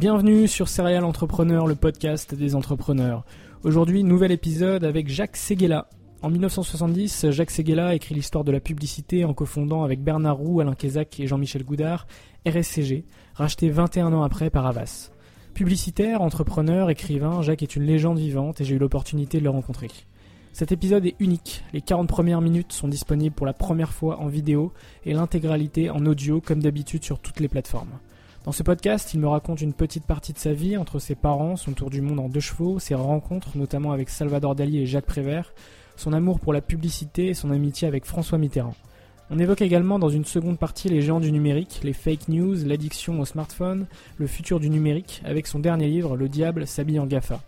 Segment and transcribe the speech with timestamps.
[0.00, 3.26] Bienvenue sur Serial Entrepreneur, le podcast des entrepreneurs.
[3.64, 5.90] Aujourd'hui, nouvel épisode avec Jacques Seguela.
[6.22, 10.72] En 1970, Jacques Seguela écrit l'histoire de la publicité en cofondant avec Bernard Roux, Alain
[10.72, 12.06] Kézac et Jean-Michel Goudard
[12.46, 15.10] RSCG, racheté 21 ans après par Havas.
[15.52, 19.88] Publicitaire, entrepreneur, écrivain, Jacques est une légende vivante et j'ai eu l'opportunité de le rencontrer.
[20.54, 21.62] Cet épisode est unique.
[21.74, 24.72] Les 40 premières minutes sont disponibles pour la première fois en vidéo
[25.04, 27.98] et l'intégralité en audio comme d'habitude sur toutes les plateformes.
[28.44, 31.56] Dans ce podcast, il me raconte une petite partie de sa vie entre ses parents,
[31.56, 35.04] son tour du monde en deux chevaux, ses rencontres notamment avec Salvador Dali et Jacques
[35.04, 35.52] Prévert,
[35.96, 38.74] son amour pour la publicité et son amitié avec François Mitterrand.
[39.28, 43.20] On évoque également dans une seconde partie les géants du numérique, les fake news, l'addiction
[43.20, 43.86] au smartphone,
[44.16, 47.42] le futur du numérique, avec son dernier livre, Le diable s'habille en GAFA.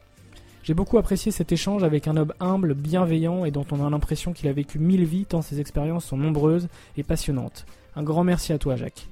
[0.62, 4.34] J'ai beaucoup apprécié cet échange avec un homme humble, bienveillant et dont on a l'impression
[4.34, 7.64] qu'il a vécu mille vies tant ses expériences sont nombreuses et passionnantes.
[7.96, 9.08] Un grand merci à toi Jacques.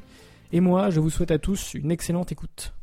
[0.52, 2.74] Et moi, je vous souhaite à tous une excellente écoute.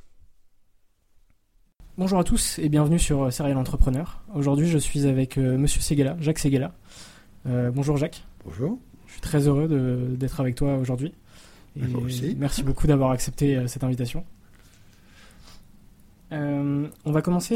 [1.98, 4.22] Bonjour à tous et bienvenue sur euh, Serial Entrepreneur.
[4.34, 6.74] Aujourd'hui, je suis avec euh, Monsieur Seguela, Jacques Seguela.
[7.48, 8.24] Euh, bonjour Jacques.
[8.46, 8.80] Bonjour.
[9.08, 9.68] Je suis très heureux
[10.18, 11.14] d'être avec toi aujourd'hui.
[12.38, 14.26] Merci beaucoup d'avoir accepté cette invitation.
[16.32, 17.56] on va commencer.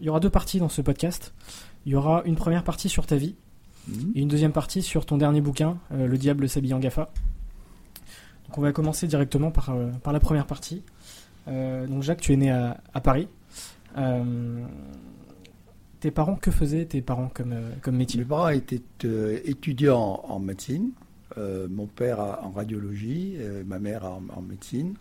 [0.00, 1.34] il y aura deux parties dans ce podcast.
[1.86, 3.36] Il y aura une première partie sur ta vie
[3.88, 4.12] Mhm.
[4.14, 7.10] et une deuxième partie sur ton dernier bouquin, Le diable s'habille en GAFA.
[8.56, 10.82] On va commencer directement par, euh, la première partie.
[11.46, 13.28] Euh, donc Jacques, tu es né à, Paris.
[13.96, 14.64] Euh,
[16.00, 18.82] tes parents, que faisaient tes parents comme, comme Mes parents étaient
[19.44, 20.90] étudiants en médecine.
[21.36, 24.94] Mon père en radiologie, ma mère en, médecine.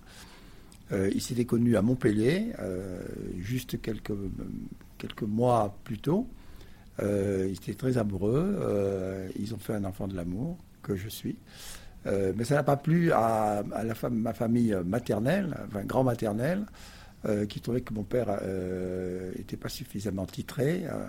[0.91, 2.51] Ils s'étaient connus à Montpellier,
[3.39, 4.11] juste quelques,
[5.23, 6.27] mois plus tôt.
[7.01, 8.59] Ils étaient très amoureux.
[9.39, 11.37] ils ont fait un enfant de l'amour, que je suis.
[12.07, 13.63] Euh, mais ça n'a pas plu à,
[14.09, 16.65] ma famille maternelle, enfin grand-maternelle,
[17.25, 18.27] euh, qui trouvait que mon père
[19.37, 20.85] n'était pas suffisamment titré.
[20.85, 21.07] euh,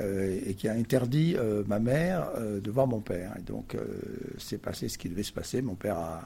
[0.00, 3.32] euh, et qui a interdit euh, ma mère euh, de voir mon père.
[3.36, 3.80] Et donc, euh,
[4.38, 5.60] c'est passé ce qui devait se passer.
[5.60, 6.20] Mon père a,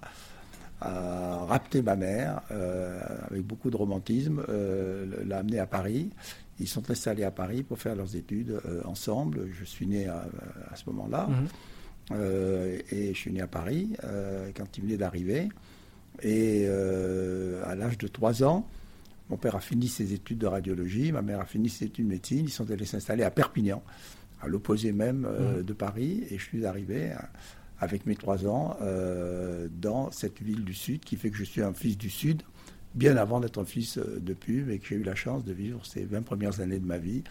[1.46, 6.10] rapté ma mère euh, avec beaucoup de romantisme, euh, l'a amené à Paris.
[6.58, 9.48] Ils sont installés à Paris pour faire leurs études euh, ensemble.
[9.52, 10.26] Je suis né à,
[10.74, 11.28] ce moment-là.
[11.28, 11.46] Mhm.
[12.14, 15.48] Euh, et je suis né à Paris euh, quand il venait d'arriver.
[16.22, 18.68] Et euh, à l'âge de 3 ans,
[19.30, 22.10] mon père a fini ses études de radiologie, ma mère a fini ses études de
[22.10, 22.44] médecine.
[22.44, 23.82] Ils sont allés s'installer à Perpignan,
[24.42, 25.62] à l'opposé même euh, Mhm.
[25.62, 26.24] de Paris.
[26.30, 27.10] Et je suis arrivé
[27.80, 31.62] avec mes 3 ans euh, dans cette ville du Sud qui fait que je suis
[31.62, 32.42] un fils du Sud,
[32.94, 35.84] bien avant d'être un fils de pub et que j'ai eu la chance de vivre
[35.86, 37.24] ces 20 premières années de ma vie.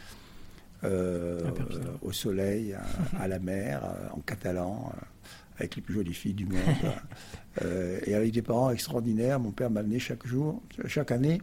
[0.84, 2.84] Au soleil, à,
[3.22, 5.02] à la mer, euh, en catalan, euh,
[5.58, 6.60] avec les plus jolies filles du monde,
[7.62, 9.40] euh, et avec des parents extraordinaires.
[9.40, 11.42] Mon père m'amenait chaque jour, chaque année,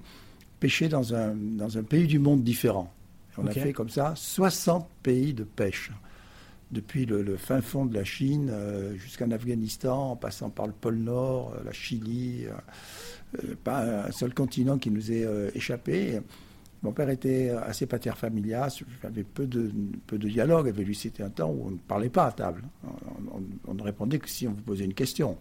[0.60, 2.92] pêcher dans un, dans un pays du monde différent.
[3.32, 5.92] Et on a fait comme ça 60 pays de pêche,
[6.70, 10.72] depuis le, le fin fond de la Chine euh, jusqu'en Afghanistan, en passant par le
[10.72, 12.52] pôle Nord, euh, la Chili, euh,
[13.44, 16.20] euh, pas un seul continent qui nous euh, échappé.
[16.82, 19.70] Mon père était assez pater familias, j'avais peu de,
[20.06, 20.94] peu de dialogue avec lui.
[20.94, 22.62] C'était un temps où on ne parlait pas à table.
[23.66, 25.38] On, ne répondait que si on vous posait une question.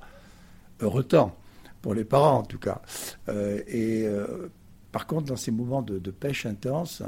[0.80, 1.36] Heureux temps,
[1.82, 2.82] pour les parents en tout cas.
[3.30, 4.50] Euh, et euh,
[4.92, 7.04] par contre, dans ces moments de, pêche intense,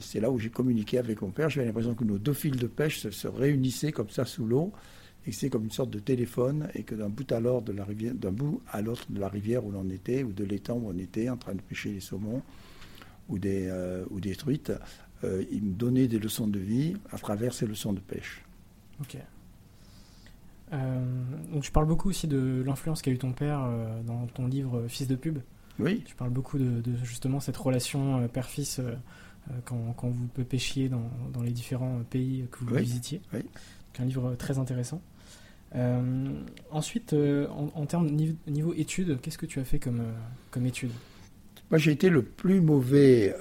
[0.00, 1.48] c'est là où j'ai communiqué avec mon père.
[1.48, 4.72] J'avais l'impression que nos deux fils de pêche se, se réunissaient comme ça sous l'eau
[5.26, 7.72] et que c'est comme une sorte de téléphone et que d'un bout à l'autre de
[7.72, 10.76] la rivière, d'un bout à l'autre de la rivière où l'on était ou de l'étang
[10.76, 12.42] où on était en train de pêcher les saumons
[13.28, 13.70] ou des,
[14.10, 14.72] ou des truites,
[15.22, 18.44] il me donnait des leçons de vie à travers ces leçons de pêche.
[19.00, 19.16] Ok.
[20.72, 21.00] Euh,
[21.52, 24.86] donc tu parles beaucoup aussi de l'influence qu'a eu ton père euh, dans ton livre
[24.88, 25.38] Fils de pub.
[25.78, 26.02] Oui.
[26.04, 28.80] Tu parles beaucoup de, justement cette relation euh, père-fils
[29.64, 33.22] quand, quand, vous pêchiez dans, dans, les différents pays que vous visitiez.
[33.32, 33.40] Oui.
[33.40, 35.00] Donc un livre très intéressant.
[36.70, 40.02] ensuite, en, termes niveau, niveau études, qu'est-ce que tu as fait comme,
[40.50, 40.92] comme études
[41.70, 43.34] moi, j'ai été le plus mauvais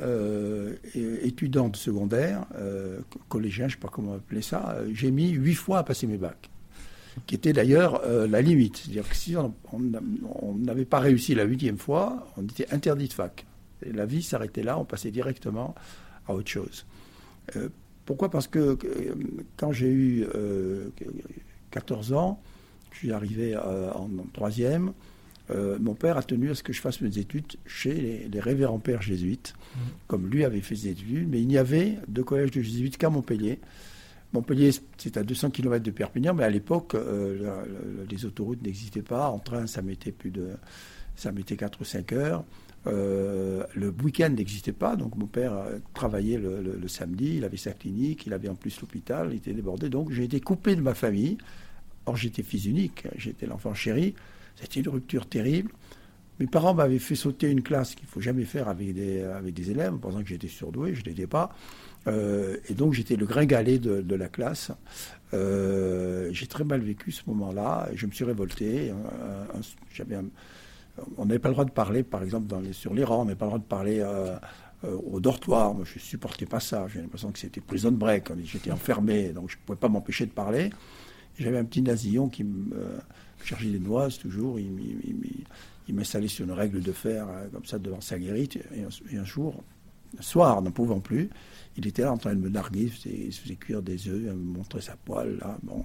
[0.94, 2.46] étudiant de secondaire,
[3.30, 4.78] collégien, je ne sais pas comment appeler ça.
[4.92, 6.50] J'ai mis huit fois à passer mes bacs
[7.26, 8.78] qui était d'ailleurs euh, la limite.
[8.78, 13.46] C'est-à-dire que si on n'avait pas réussi la huitième fois, on était interdit de fac.
[13.82, 15.76] La vie s'arrêtait là, on passait directement
[16.28, 16.86] à autre chose.
[17.56, 17.70] Euh,
[18.06, 18.30] pourquoi?
[18.30, 18.78] Parce que
[19.58, 20.26] quand j'ai eu
[21.72, 22.42] 14 euh, ans,
[22.92, 24.94] je suis arrivé en, troisième,
[25.50, 29.02] mon père a tenu à ce que je fasse mes études chez les, révérends pères
[29.02, 29.80] jésuites, mmh.
[30.08, 33.10] comme lui avait fait ses études, mais il n'y avait de collège de jésuites qu'à
[33.10, 33.60] Montpellier.
[34.34, 37.64] Montpellier, c'est à 200 km de Perpignan, mais à l'époque, euh,
[38.10, 39.30] les autoroutes n'existaient pas.
[39.30, 40.50] En train, ça mettait plus de,
[41.16, 42.44] ça mettait 4 ou 5 heures.
[42.86, 47.72] Euh, le week-end n'existait pas, donc mon père euh, travaillait le, samedi, il avait sa
[47.72, 50.94] clinique, il avait en plus l'hôpital, il était débordé, donc j'ai été coupé de ma
[50.94, 51.38] famille.
[52.06, 54.14] Or j'étais fils unique, j'étais l'enfant chéri,
[54.60, 55.72] c'était une rupture terrible.
[56.40, 59.54] Mes parents m'avaient fait sauter une classe qu'il ne faut jamais faire avec des, avec
[59.54, 61.50] des élèves, en pensant que j'étais surdoué, je ne l'étais pas.
[62.06, 64.72] Euh, et donc j'étais le gringalet de, la classe.
[65.34, 67.90] Euh, j'ai très mal vécu ce moment-là.
[67.96, 68.94] Je me suis révolté.
[69.94, 70.18] j'avais
[71.18, 73.46] on n'avait pas le droit de parler, par exemple, sur les rangs, on n'avait pas
[73.46, 74.38] le droit de parler euh,
[74.84, 75.76] au dortoir.
[75.76, 76.88] Moi, je ne supportais pas ça.
[76.92, 78.32] J'ai l'impression que c'était prison break.
[78.44, 80.72] J'étais enfermé, donc je ne pouvais pas m'empêcher de parler.
[81.38, 82.74] J'avais un petit nasillon qui me
[83.44, 84.60] cherchait des noises toujours.
[84.60, 84.72] Il,
[85.88, 88.58] il, m'installait sur une règle de fer, comme ça, devant sa guérite.
[88.76, 89.64] Et un, et un jour,
[90.18, 91.30] un soir, n'en pouvant plus,
[91.78, 94.32] il était là en train de me narguer, il se faisait cuire des œufs, il
[94.32, 95.58] me montrait sa poêle, là.
[95.64, 95.84] Bon,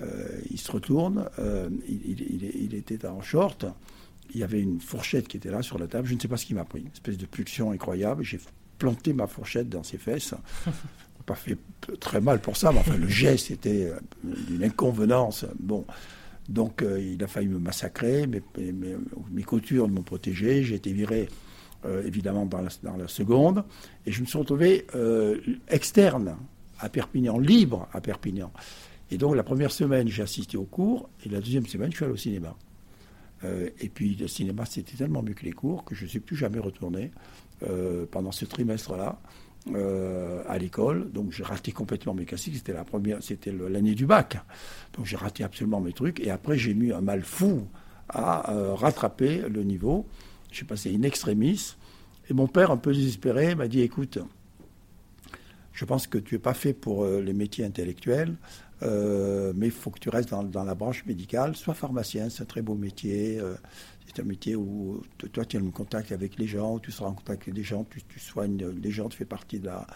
[0.00, 3.66] euh, il se retourne, euh, il, était en short,
[4.32, 6.36] il y avait une fourchette qui était là sur la table, je ne sais pas
[6.36, 8.38] ce qui m'a pris, une espèce de pulsion incroyable, j'ai
[8.78, 10.34] planté ma fourchette dans ses fesses.
[11.26, 11.58] pas fait
[12.00, 13.92] très mal pour ça, mais enfin le geste était
[14.22, 15.44] d'une inconvenance.
[15.60, 15.84] Bon,
[16.48, 18.42] donc euh, il a failli me massacrer, mes,
[19.30, 21.28] mes, coutures m'ont protégé, j'ai été viré
[21.84, 23.64] euh, évidemment dans la, seconde,
[24.06, 26.36] et je me suis retrouvé euh, externe
[26.80, 28.50] à Perpignan, libre à Perpignan.
[29.10, 32.04] Et donc la première semaine, j'ai assisté au cours, et la deuxième semaine, je suis
[32.04, 32.56] allé au cinéma.
[33.80, 36.34] Et puis le cinéma, c'était tellement mieux que les cours que je ne suis plus
[36.34, 37.12] jamais retourné
[38.10, 39.20] pendant ce trimestre-là.
[40.48, 42.56] À l'école, donc j'ai raté complètement mes classiques.
[42.56, 44.38] C'était la première, c'était l'année du bac,
[44.96, 46.20] donc j'ai raté absolument mes trucs.
[46.20, 47.66] Et après, j'ai mis un mal fou
[48.08, 50.06] à rattraper le niveau.
[50.50, 51.76] J'ai passé in extremis.
[52.30, 54.18] Et mon père, un peu désespéré, m'a dit écoute,
[55.78, 58.34] je pense que tu n'es pas fait pour euh, les métiers intellectuels,
[58.82, 61.56] euh, mais il faut que tu restes dans, la branche médicale.
[61.56, 63.38] Sois pharmacien, c'est un très beau métier.
[63.38, 63.54] Euh,
[64.08, 65.02] c'est un métier où
[65.32, 67.84] toi, tu as un contact avec les gens, tu seras en contact avec les gens,
[67.84, 69.86] tu, soignes les gens, tu fais partie de la,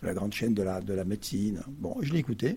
[0.00, 1.62] de la grande chaîne de la, de la médecine.
[1.68, 2.56] Bon, je l'ai écouté.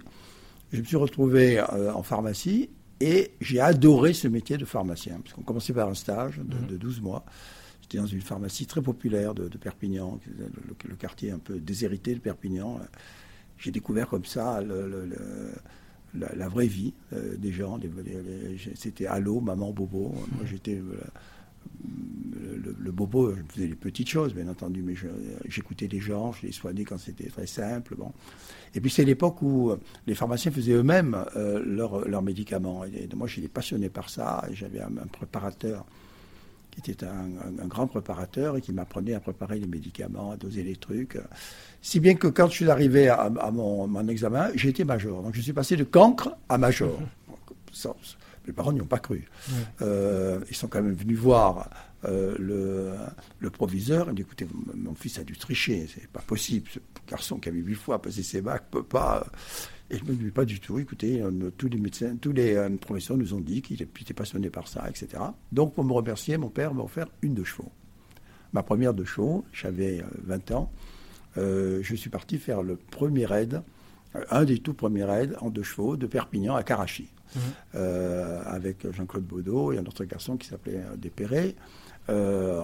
[0.72, 5.42] Je me suis retrouvé en pharmacie et j'ai adoré ce métier de pharmacien, parce qu'on
[5.42, 7.04] commençait par un stage de, 12 mhm.
[7.04, 7.26] mois.
[7.82, 10.20] J'étais dans une pharmacie très populaire de, Perpignan,
[10.88, 12.80] le, quartier un peu déshérité de Perpignan.
[13.58, 14.62] J'ai découvert comme ça
[16.14, 17.80] la, vraie vie euh, des gens.
[18.76, 20.14] C'était allô, maman, bobo.
[20.32, 20.82] Moi, j'étais
[22.36, 24.94] euh, le, bobo, je faisais les petites choses, bien entendu, mais
[25.46, 27.96] j'écoutais les gens, je les soignais quand c'était très simple.
[27.96, 28.12] Bon.
[28.76, 32.86] Et puis c'est l'époque où euh, les pharmaciens faisaient eux-mêmes euh, leurs médicaments.
[32.86, 34.46] Et, moi, j'étais passionné par ça.
[34.52, 35.86] J'avais un, préparateur
[36.72, 40.76] qui était un, grand préparateur et qui m'apprenait à préparer les médicaments, à doser les
[40.76, 41.18] trucs.
[41.82, 45.22] Si bien que quand je suis arrivé à, mon, mon, examen, j'étais major.
[45.24, 47.00] Donc je suis passé de cancre à major.
[48.46, 49.28] mes parents n'y ont pas cru.
[49.82, 51.70] Euh, ils sont quand même venus voir
[52.06, 52.94] euh, le,
[53.40, 54.08] le, proviseur.
[54.10, 56.70] Il dit écoutez, mon fils a dû tricher, c'est pas possible.
[56.74, 59.26] Ce garçon qui avait huit fois passé ses bacs peut pas.
[59.90, 60.80] Et je me dis pas du tout.
[60.80, 64.68] Écoutez, euh, tous les médecins, tous les professeurs nous ont dit qu'il était passionné par
[64.68, 65.24] ça, etc.
[65.52, 67.72] Donc, pour me remercier, mon père m'a offert une de chevaux.
[68.52, 70.72] Ma première de chevaux, j'avais 20 ans.
[71.36, 73.62] Je suis parti faire le premier raid,
[74.30, 77.10] un des tout premiers raids en deux chevaux de Perpignan à Karachi.
[77.76, 81.56] Euh, avec Jean-Claude Baudot et un autre garçon qui s'appelait euh, Despéré.
[82.10, 82.62] Euh,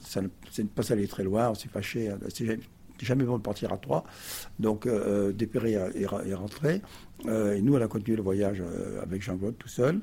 [0.00, 2.12] ça n'est pas allé très loin, on s'est fâché.
[2.28, 2.58] C'est
[3.00, 4.04] jamais bon de partir à trois.
[4.60, 6.82] Donc euh, Despéré est, rentré.
[7.26, 8.62] et nous, on a continué le voyage
[9.02, 10.00] avec Jean-Claude tout seul.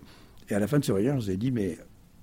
[0.50, 1.78] Et à la fin de ce voyage, on s'est dit, mais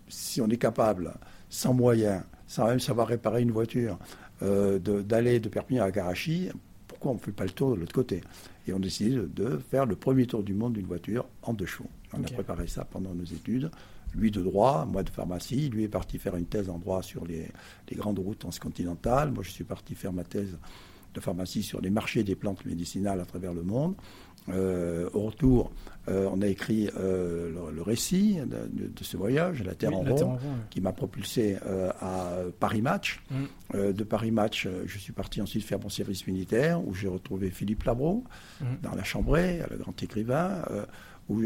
[0.09, 1.15] si on est capable,
[1.49, 3.99] sans moyens, sans même savoir réparer une voiture,
[4.41, 6.51] d'aller de, Perpignan à Karachi,
[6.89, 8.23] pourquoi on ne fait pas le tour de l'autre côté?
[8.67, 11.67] Et on a décidé de, faire le premier tour du monde d'une voiture en deux
[11.67, 11.91] chevaux.
[12.13, 13.71] On a préparé ça pendant nos études
[14.17, 15.69] lui de droit, moi de pharmacie.
[15.69, 17.49] Lui est parti faire une thèse en droit sur les,
[17.93, 19.31] grandes routes transcontinentales.
[19.31, 20.57] Moi, je suis parti faire ma thèse
[21.15, 23.95] de pharmacie sur les marchés des plantes médicinales à travers le monde.
[24.49, 25.73] Euh, au retour,
[26.09, 30.39] euh, on a écrit euh, le, récit de, ce voyage, La Terre en rond,
[30.71, 31.57] qui m'a propulsé
[32.01, 33.23] à Paris Match.
[33.31, 33.93] Mm.
[33.93, 37.85] de Paris Match, je suis parti ensuite faire mon service militaire, où j'ai retrouvé Philippe
[37.85, 38.25] Labro,
[38.61, 38.65] mm.
[38.83, 40.63] dans la Chambrée, le grand écrivain
[41.29, 41.43] où,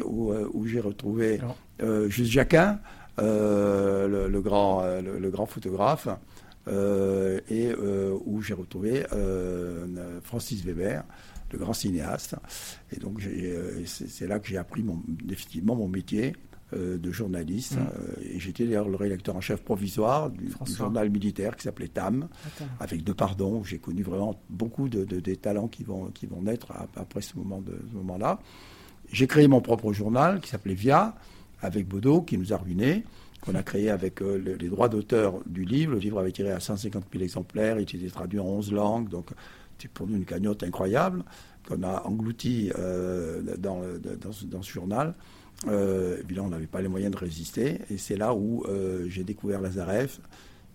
[0.52, 1.40] où, j'ai retrouvé
[2.09, 2.80] Juste Jacquin,
[3.19, 6.09] le, grand, le, grand photographe,
[6.69, 7.75] et
[8.26, 9.04] où j'ai retrouvé
[10.23, 11.02] Francis Weber,
[11.52, 12.37] le grand cinéaste.
[12.92, 13.23] Et donc,
[13.87, 16.35] c'est là que j'ai appris mon, définitivement mon métier
[16.73, 17.75] de journaliste.
[17.75, 18.35] Mmh.
[18.35, 22.28] et j'étais d'ailleurs le rédacteur en chef provisoire du, journal militaire qui s'appelait TAM,
[22.78, 23.64] avec deux pardons.
[23.64, 27.73] J'ai connu vraiment beaucoup de, des talents qui vont, qui vont naître après ce moment-là.
[27.92, 28.38] Moment -là.
[29.12, 31.14] J'ai créé mon propre journal qui s'appelait Via,
[31.61, 33.04] avec Bodo, qui nous a ruinés,
[33.40, 35.92] qu'on a créé avec euh, les droits d'auteur du livre.
[35.92, 39.30] Le livre avait tiré à 150 000 exemplaires, il était traduit en 11 langues, donc
[39.80, 41.25] c'est pour nous une cagnotte incroyable
[41.68, 43.82] qu'on a englouti euh, dans,
[44.20, 45.14] dans, ce journal.
[45.68, 49.25] Euh, évidemment, on n'avait pas les moyens de résister, et c'est là où euh, j'ai
[49.25, 50.20] découvert Lazareff,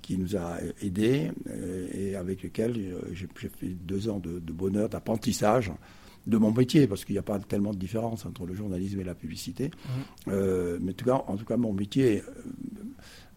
[0.02, 1.32] qui nous a aidés,
[1.92, 5.72] et avec lequel j'ai fait deux ans de, de bonheur, d'apprentissage
[6.28, 9.04] de mon métier, parce qu'il n'y a pas tellement de différence entre le journalisme et
[9.04, 9.68] la publicité.
[9.68, 10.30] Mmh.
[10.30, 12.24] Euh, mais en tout, cas, en tout cas, mon métier,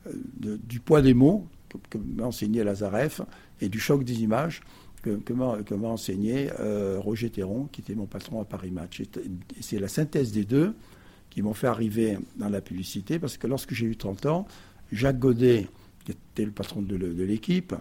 [0.07, 1.47] euh, du poids des mots,
[1.91, 3.21] que, m'a enseigné Lazareff,
[3.61, 4.61] et du choc des images,
[5.01, 9.01] que, m'a enseigné euh, Roger Théron, qui était mon patron à Paris Match.
[9.01, 9.09] Et,
[9.61, 10.75] c'est la synthèse des deux
[11.31, 14.47] qui m'ont fait arriver dans la publicité, parce que lorsque j'ai eu 30 ans,
[14.93, 15.67] Jacques Godet,
[16.05, 17.75] qui était le patron de l'équipe,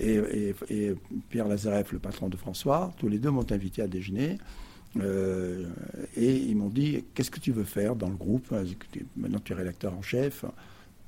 [0.00, 0.94] et,
[1.28, 4.38] Pierre Lazareff, le patron de François, tous les deux m'ont invité à déjeuner.
[5.00, 5.68] Euh,
[6.16, 8.52] et ils m'ont dit Qu'est-ce que tu veux faire dans le groupe?
[9.16, 10.44] Maintenant, tu es rédacteur en chef.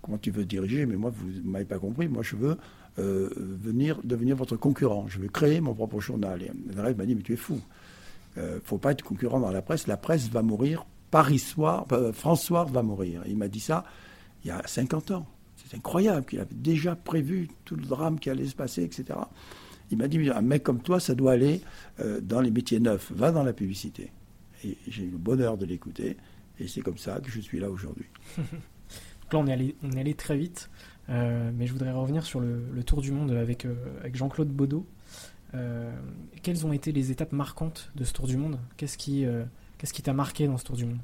[0.02, 0.86] Comment tu veux diriger?
[0.86, 2.08] Mais moi, vous ne m'avez pas compris.
[2.08, 2.56] Moi, je veux
[2.98, 5.06] euh, venir, devenir votre concurrent.
[5.08, 6.42] Je veux créer mon propre journal.
[6.42, 7.60] Et Lazareff m'a dit Mais tu es fou.
[8.36, 9.86] Il euh, ne faut pas être concurrent dans la presse.
[9.86, 10.86] La presse va mourir.
[11.10, 13.22] Paris soir, François va mourir.
[13.26, 13.84] Il m'a dit ça
[14.46, 15.26] il y a 50 ans.
[15.56, 19.18] C'est incroyable qu'il avait déjà prévu tout le drame qui allait se passer, etc.
[19.90, 21.60] Il m'a dit, un mec comme toi, ça doit aller
[21.98, 24.12] euh, dans les métiers neufs, va dans la publicité.
[24.64, 26.16] Et j'ai eu le bonheur de l'écouter,
[26.60, 28.06] et c'est comme ça que je suis là aujourd'hui.
[28.38, 33.00] Donc là, on est allé, très vite, euh, mais je voudrais revenir sur le, tour
[33.00, 33.74] du monde avec, euh,
[34.12, 34.86] Jean-Claude Baudot.
[36.42, 38.58] quelles ont été les étapes marquantes de ce tour du monde?
[38.76, 39.24] Qu'est-ce qui
[39.92, 40.98] qui t'a marqué dans ce tour du monde?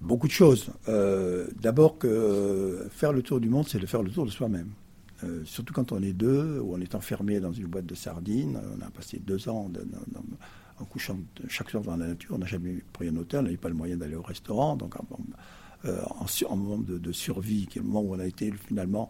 [0.00, 0.70] Beaucoup de choses.
[0.88, 4.70] Euh, d'abord que faire le tour du monde, c'est de faire le tour de soi-même.
[5.24, 8.60] Euh, surtout quand on est deux, ou on est enfermé dans une boîte de sardines.
[8.76, 9.70] On a passé deux ans
[10.78, 11.18] en couchant
[11.48, 12.34] chaque soir dans la nature.
[12.34, 14.76] On n'a jamais pris un hôtel, on n'avait pas le moyen d'aller au restaurant.
[14.76, 14.94] Donc
[15.84, 19.08] en, euh, en, moment de, survie, qui est le moment où on a été finalement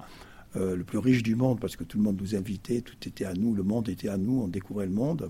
[0.55, 3.35] le plus riche du monde, parce que tout le monde nous invitait, tout était à
[3.35, 5.29] nous, le monde était à nous, on découvrait le monde.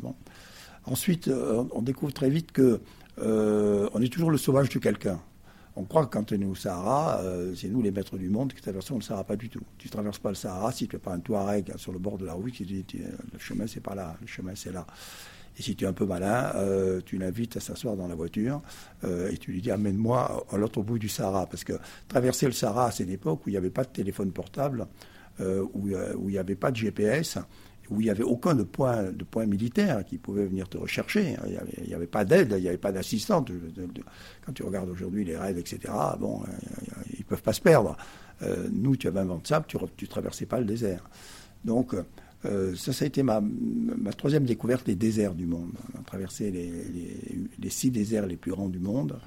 [0.85, 2.81] Ensuite, on découvre très vite que
[3.19, 5.21] on est toujours le sauvage de quelqu'un.
[5.79, 8.55] On croit que quand on est au Sahara, euh, c'est nous les maîtres du monde
[8.55, 9.61] qui traversons le Sahara, pas du tout.
[9.77, 12.17] Tu ne traverses pas le Sahara si tu n'es pas un Touareg sur le bord
[12.17, 14.87] de la route qui dit le chemin c'est pas là, le chemin c'est là.
[15.59, 18.61] Et si tu es un peu malin, euh, tu l'invites à s'asseoir dans la voiture
[19.05, 21.47] euh, et tu lui dis amène-moi à l'autre bout du Sahara.
[21.47, 21.75] Parce que
[22.09, 24.87] traverser le Sahara, c'est une époque où il n'y avait pas de téléphone portable,
[25.41, 27.39] où, où il n'y avait pas de GPS
[27.91, 31.37] où il n'y avait aucun de point, de point militaire qui pouvait venir te rechercher.
[31.47, 33.51] Il n'y avait, pas d'aide, il n'y avait pas d'assistante.
[34.45, 36.43] Quand tu regardes aujourd'hui les raids, etc., bon,
[37.13, 37.97] ils ne peuvent pas se perdre.
[38.43, 41.09] Euh, nous, tu avais un vent de sable, tu ne traversais pas le désert.
[41.65, 41.95] Donc,
[42.47, 43.41] euh, ça, ça a été ma,
[44.17, 45.73] troisième découverte des déserts du monde.
[45.95, 49.19] On a traversé les, six déserts les plus grands du monde.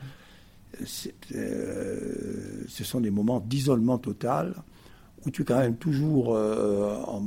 [1.35, 4.53] Euh, ce sont des moments d'isolement total
[5.25, 7.21] où tu es quand même toujours euh, en,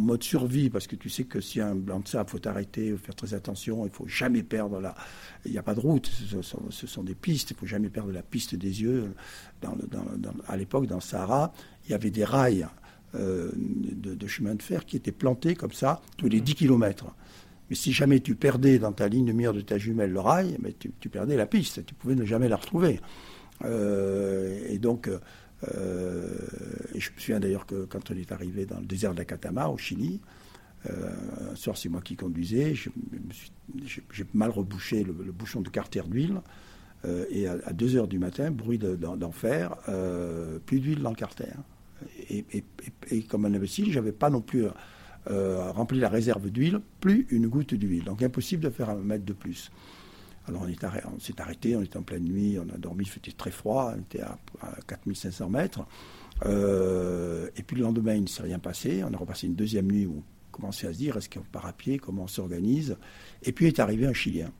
[0.00, 2.96] mode survie, parce que tu sais que si un blanc de sable, il faut t'arrêter,
[2.96, 4.94] faire très attention, il faut jamais perdre la...
[5.44, 8.22] Il n'y a pas de route, ce sont, des pistes, il faut jamais perdre la
[8.22, 9.14] piste des yeux.
[10.48, 11.52] À l'époque, dans le Sahara,
[11.84, 12.66] il y avait des rails
[13.14, 17.14] euh, de, chemin de fer qui étaient plantés comme ça, tous les 10 km.
[17.68, 20.56] Mais si jamais tu perdais dans ta ligne de mire de ta jumelle le rail,
[20.62, 23.00] mais tu, perdais la piste, tu pouvais ne jamais la retrouver.
[23.64, 25.08] Euh, et donc...
[25.08, 29.76] et je me souviens d'ailleurs que quand on est arrivé dans le désert d'Akatama, au
[29.76, 30.20] Chili,
[30.88, 32.74] un soir, c'est moi qui conduisais.
[32.74, 36.40] J'ai mal rebouché le, bouchon de carter d'huile.
[37.30, 39.76] et à, 2 heures du matin, bruit d'enfer,
[40.64, 41.52] plus d'huile dans le carter.
[42.30, 44.66] Et, comme un imbécile, je n'avais pas non plus
[45.26, 48.04] rempli la réserve d'huile, plus une goutte d'huile.
[48.04, 49.70] Donc impossible de faire un mètre de plus.
[50.48, 53.52] Alors on, s'est arrêté, on était en pleine nuit, on a dormi, il faisait très
[53.52, 54.38] froid, on était à,
[54.88, 55.86] 4500 mètres.
[56.44, 59.04] Euh, et puis le lendemain, il ne s'est rien passé.
[59.04, 61.66] On a repassé une deuxième nuit où on commençait à se dire est-ce qu'on part
[61.66, 62.96] à pied, comment on s'organise?
[63.44, 64.50] Et puis est arrivé un Chilien.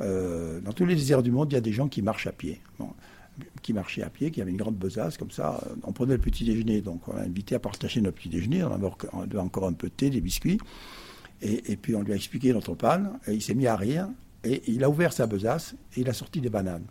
[0.00, 2.32] Euh, dans tous les déserts du monde, il y a des gens qui marchent à
[2.32, 2.60] pied.
[3.62, 5.60] Qui marchaient à pied, qui avaient une grande besace, comme ça.
[5.84, 8.62] On prenait le petit déjeuner, donc on l'a invité à partager notre petit déjeuner.
[8.64, 10.58] On avait encore un peu de thé, des biscuits.
[11.40, 14.08] Et, puis on lui a expliqué notre panne, et il s'est mis à rire.
[14.44, 16.86] Et il a ouvert sa besace et il a sorti des bananes.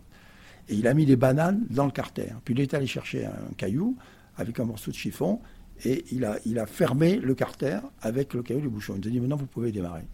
[0.68, 2.28] Et il a mis les bananes dans le carter.
[2.44, 3.96] Puis il est allé chercher un caillou
[4.36, 5.40] avec un morceau de chiffon
[5.84, 8.94] et il a, il a fermé le carter avec le caillou du bouchon.
[8.94, 10.04] Il nous a dit maintenant vous pouvez démarrer.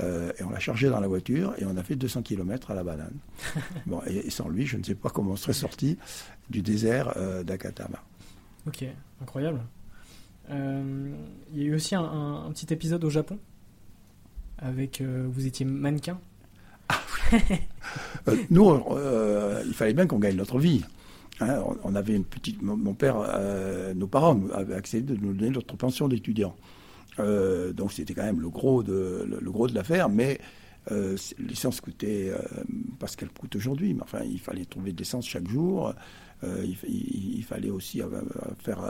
[0.00, 2.74] Euh, et on l'a chargé dans la voiture et on a fait 200 km à
[2.74, 3.16] la banane.
[3.86, 5.98] bon, et, sans lui, je ne sais pas comment on serait sorti
[6.50, 8.02] du désert euh, d'Akatama.
[8.66, 8.84] Ok,
[9.20, 9.60] incroyable.
[10.50, 11.12] Euh,
[11.52, 13.38] il y a eu aussi un, petit épisode au Japon
[14.58, 16.18] avec vous étiez mannequin
[18.28, 20.84] euh, nous, euh, il fallait bien qu'on gagne notre vie.
[21.40, 21.62] Hein.
[21.84, 22.60] on, avait une petite.
[22.62, 26.56] Mon, père, euh, nos parents avaient accepté de nous donner notre pension d'étudiant.
[27.18, 30.38] Donc c'était quand même le gros de le, gros de l'affaire, mais
[31.38, 32.32] l'essence coûtait
[32.98, 33.94] parce qu'elle coûte aujourd'hui.
[33.94, 35.92] Mais enfin, il fallait trouver de l'essence chaque jour.
[36.42, 38.00] Il, il, fallait aussi
[38.60, 38.80] faire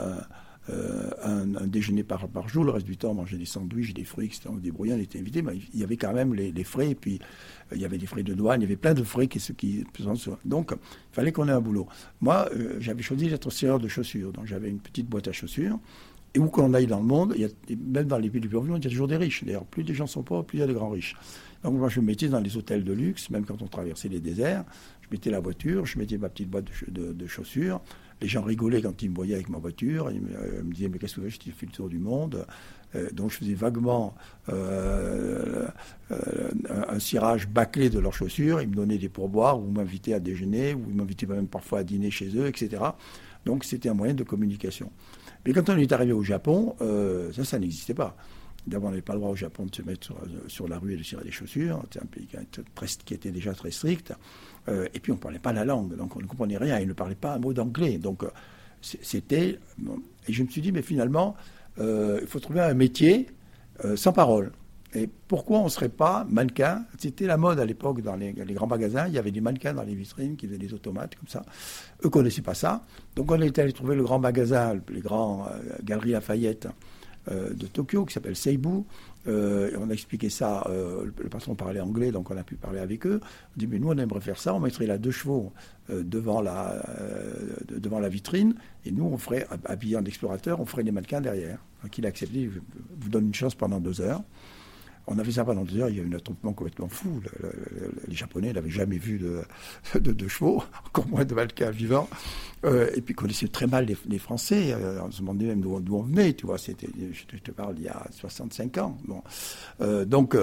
[0.71, 2.63] euh, un, déjeuner par, par jour.
[2.63, 4.41] Le reste du temps, manger des sandwichs, des fruits, etc.
[4.49, 5.41] On débrouillait, on était invité.
[5.41, 6.91] Mais il y avait quand même les, frais.
[6.91, 7.19] Et puis,
[7.71, 8.61] euh, il y avait des frais de douane.
[8.61, 9.85] Il y avait plein de frais qui, qui
[10.45, 11.87] Donc, il fallait qu'on ait un boulot.
[12.21, 14.31] Moi, euh, j'avais choisi d'être serreur de chaussures.
[14.31, 15.79] Donc, j'avais une petite boîte à chaussures.
[16.35, 17.35] Et où qu'on aille dans le monde,
[17.69, 19.43] même dans les pays du monde, il y a toujours des riches.
[19.43, 21.15] D'ailleurs, plus les gens sont pauvres, plus il y a de grands riches.
[21.63, 24.19] Donc moi, je me mettais dans les hôtels de luxe, même quand on traversait les
[24.19, 24.63] déserts.
[25.01, 27.81] Je mettais la voiture, je mettais ma petite boîte de chaussures.
[28.21, 30.11] Les gens rigolaient quand ils me voyaient avec ma voiture.
[30.11, 31.41] Ils me, euh, disaient Mais qu'est-ce que vous faites?
[31.45, 32.45] Je fais le tour du monde.
[32.95, 34.15] Euh, donc je faisais vaguement
[34.49, 35.67] euh,
[36.09, 38.61] un cirage bâclé de leurs chaussures.
[38.61, 41.83] Ils me donnaient des pourboires, ou m'invitaient à déjeuner, ou ils m'invitaient même parfois à
[41.83, 42.83] dîner chez eux, etc.
[43.45, 44.91] Donc c'était un moyen de communication.
[45.49, 46.75] Mais quand on est arrivé au Japon,
[47.33, 48.15] ça, ça n'existait pas.
[48.67, 50.13] D'abord, on n'avait pas le droit au Japon de se mettre
[50.47, 51.83] sur, la rue et de cirer des chaussures.
[51.91, 52.27] C'est un pays
[53.03, 54.13] qui était déjà très strict.
[54.67, 56.79] Euh, et puis on ne parlait pas la langue, donc on ne comprenait rien.
[56.79, 57.97] Ils ne parlaient pas un mot d'anglais.
[57.97, 58.29] Donc euh,
[58.81, 59.57] c'était.
[60.27, 61.35] et je me suis dit, mais finalement,
[61.79, 63.27] euh, il faut trouver un métier
[63.95, 64.51] sans parole.
[64.95, 66.85] Et pourquoi on ne serait pas mannequin?
[66.97, 69.07] C'était la mode à l'époque dans les, grands magasins.
[69.07, 71.43] Il y avait des mannequins dans les vitrines qui faisaient des automates comme ça.
[72.01, 72.83] Eux ne connaissaient pas ça.
[73.15, 75.47] Donc on est allé trouver le grand magasin, les grands
[75.83, 76.67] galeries Lafayette
[77.29, 78.85] de Tokyo qui s'appelle Seibu.
[79.27, 82.79] Euh, on a expliqué ça, euh, le patron parlait anglais, donc on a pu parler
[82.79, 83.19] avec eux.
[83.23, 85.51] On dit, mais nous, on aimerait faire ça, on mettrait là deux chevaux
[85.89, 86.81] euh, devant, la,
[87.69, 91.59] devant la vitrine, et nous, on ferait, habillés en explorateur, on ferait des mannequins derrière.
[91.83, 92.59] Donc il a accepté, je
[92.99, 94.23] vous donne une chance pendant deux heures.
[95.11, 97.19] On a fait ça pendant deux heures, il y a eu un attroupement complètement fou.
[98.07, 99.19] les Japonais n'avaient jamais vu
[99.95, 102.07] de, chevaux, encore moins de mannequins vivants.
[102.63, 104.71] Euh, et puis connaissaient très mal les, Français.
[104.71, 106.59] Euh, on se demandait même d'où on venait, tu vois.
[106.59, 108.97] C'était, je te parle, il y a 65 ans.
[109.81, 110.35] Euh, donc,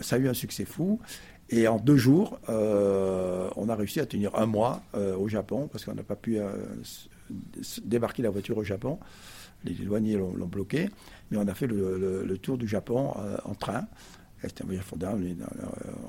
[0.00, 0.98] ça a eu un succès fou.
[1.50, 5.94] Et en deux jours, on a réussi à tenir un mois au Japon, parce qu'on
[5.94, 6.38] n'a pas pu
[7.84, 8.98] débarquer la voiture au Japon
[9.64, 10.90] les douaniers l'ont bloqué,
[11.30, 13.86] mais on a fait le, tour du Japon euh, en train.
[14.42, 15.24] C'était un voyage formidable.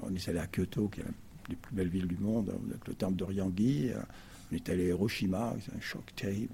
[0.03, 1.05] On est, allé à Kyoto, qui est
[1.49, 3.91] des plus belles villes du monde, avec le temple de Ryangi.
[3.91, 3.99] Euh,
[4.51, 6.53] on est allé à Hiroshima, c'est un choc terrible.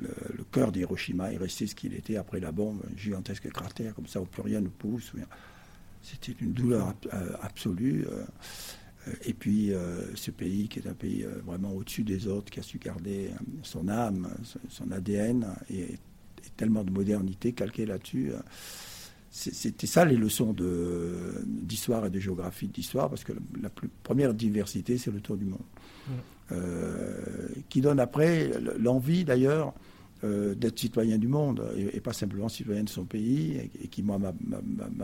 [0.00, 0.08] Le,
[0.50, 4.20] cœur d'Hiroshima est resté ce qu'il était après la bombe, un gigantesque cratère comme ça
[4.20, 5.12] où plus rien ne pousse.
[6.02, 8.04] C'était une douleur euh, absolue.
[9.06, 12.50] Euh, et puis euh, ce pays qui est un pays euh, vraiment au-dessus des autres,
[12.50, 13.30] qui a su garder
[13.62, 14.28] son âme,
[14.68, 15.98] son ADN, et,
[16.56, 18.32] tellement de modernité calquée là-dessus.
[19.30, 20.54] C'était ça les leçons
[21.44, 25.46] d'histoire et de géographie d'histoire, parce que la, plus, première diversité, c'est le tour du
[25.46, 25.60] monde.
[27.68, 29.74] qui donne après l'envie d'ailleurs
[30.24, 34.18] euh, d'être citoyen du monde et, pas simplement citoyen de son pays, et, qui, moi,
[34.18, 34.32] m'a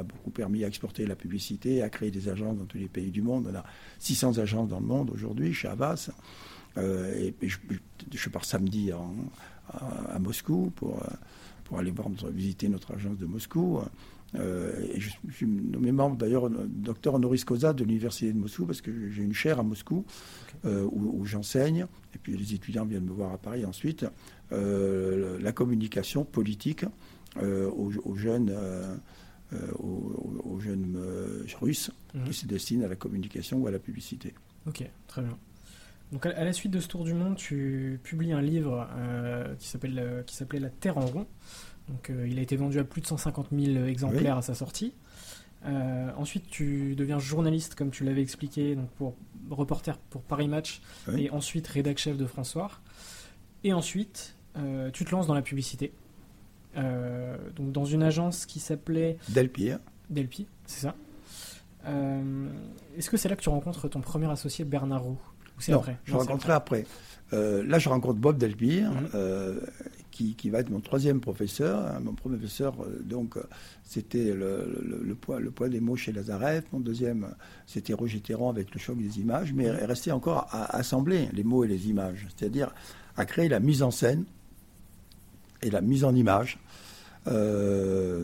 [0.03, 3.20] beaucoup permis à exporter la publicité, à créer des agences dans tous les pays du
[3.20, 3.48] monde.
[3.50, 3.64] On a
[3.98, 6.11] 600 agences dans le monde aujourd'hui, chez Havas.
[6.79, 8.92] Euh, et, je, pars samedi
[9.72, 11.02] à, Moscou pour,
[11.64, 13.80] pour aller voir, visiter notre agence de Moscou.
[14.35, 19.11] et je, suis nommé membre d'ailleurs, docteur honoris causa de l'université de Moscou, parce que
[19.11, 20.04] j'ai une chaire à Moscou
[20.64, 21.87] où, j'enseigne.
[22.14, 24.04] Et puis les étudiants viennent me voir à Paris ensuite.
[24.50, 26.85] la communication politique
[27.40, 28.52] aux, jeunes.
[29.78, 30.98] aux, jeunes
[31.61, 32.24] russes mmh.
[32.24, 34.35] qui se destinent à la communication ou à la publicité.
[34.66, 35.38] Ok, très bien.
[36.12, 39.68] Donc à la suite de ce tour du monde, tu publies un livre euh, qui
[39.68, 41.27] s'appelle euh, qui s'appelait La Terre en rond.
[41.88, 44.94] Donc euh, il a été vendu à plus de 150 000 exemplaires à sa sortie.
[45.64, 49.14] ensuite, tu deviens journaliste, comme tu l'avais expliqué, donc pour
[49.51, 50.81] reporter pour Paris Match,
[51.16, 52.70] et ensuite rédac chef de François.
[53.62, 54.37] Et ensuite,
[54.92, 55.92] tu te lances dans la publicité.
[56.75, 59.79] donc dans une agence qui s'appelait Delpire.
[60.09, 60.96] Delpire, c'est ça.
[62.96, 65.20] Est-ce que c'est là que tu rencontres ton premier associé Bernard Roux?
[65.68, 66.87] Après Je rencontrerai après.
[67.33, 69.09] Euh, là, je rencontre Bob Delpire, mhm.
[69.14, 69.61] euh,
[70.11, 72.01] qui, qui, va être mon troisième professeur.
[72.01, 73.37] Mon premier professeur, euh, donc,
[73.85, 76.66] c'était le, le, poids, le poids des mots chez Lazareth.
[76.73, 77.29] Mon deuxième,
[77.66, 79.53] c'était Roger Théron avec le choc des images.
[79.53, 79.85] Mais il mhm.
[79.85, 82.75] restait encore à assembler les mots et les images, c'est-à-dire
[83.16, 84.25] à créer la mise en scène
[85.62, 86.59] et la mise en image
[87.27, 88.16] de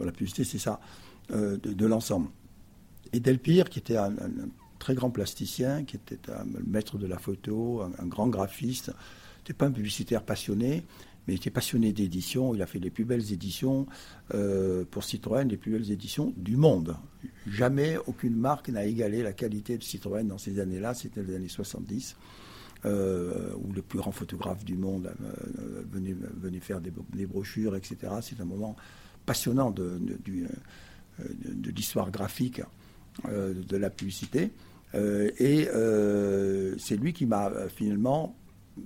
[0.00, 0.80] la publicité, c'est ça,
[1.30, 2.28] de, de l'ensemble.
[3.12, 4.12] Et Delpire, qui était un
[4.84, 8.92] très grand plasticien, qui était un maître de la photo, un, grand graphiste.
[9.38, 10.84] n'était pas un publicitaire passionné,
[11.26, 12.54] mais il était passionné d'édition.
[12.54, 13.86] Il a fait les plus belles éditions
[14.34, 16.96] euh, pour Citroën, les plus belles éditions du monde.
[17.46, 20.92] Jamais aucune marque n'a égalé la qualité de Citroën dans ces années-là.
[20.92, 22.16] C'était les années 70.
[22.84, 27.96] Euh, où les plus grands photographes du monde euh, venaient, faire des, brochures, etc.
[28.20, 28.76] C'est un moment
[29.24, 29.98] passionnant de,
[31.18, 32.60] de l'histoire graphique
[33.26, 34.50] de la publicité.
[34.94, 38.36] Euh, et euh, c'est lui qui m'a euh, finalement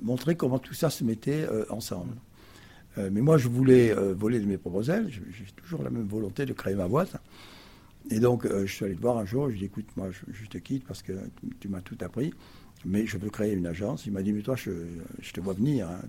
[0.03, 2.15] montré comment tout ça se mettait ensemble.
[2.99, 5.09] mais moi, je voulais voler de mes propres ailes.
[5.09, 7.17] J'ai toujours la même volonté de créer ma boîte.
[8.11, 9.47] Et donc, je suis allé te voir un jour.
[9.47, 11.13] Je lui ai dit, écoute, moi, je, te quitte parce que
[11.59, 12.35] tu, m'as tout appris.
[12.85, 14.05] Mais je veux créer une agence.
[14.05, 14.73] Il m'a dit, mais toi, je,
[15.33, 15.89] te vois venir.
[15.89, 16.03] Hein.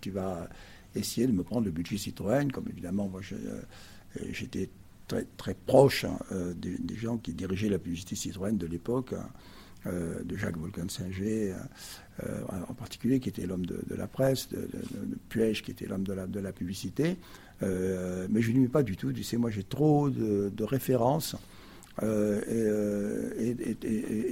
[0.00, 0.48] Tu, vas
[0.96, 2.50] essayer de me prendre le budget Citroën.
[2.50, 3.20] Comme évidemment, moi,
[4.32, 4.70] j'étais
[5.36, 9.28] très, proche hein, euh, des, gens qui dirigeaient la publicité Citroën de l'époque, hein,
[9.86, 11.54] euh, de Jacques Volcan-Singer
[12.22, 16.40] euh, en particulier, qui était l'homme de, la presse, de, de, qui était l'homme de
[16.40, 17.16] la, publicité.
[17.62, 19.12] mais je n'y mets pas du tout.
[19.12, 21.36] Tu sais, moi j'ai trop de, références
[22.02, 23.54] et,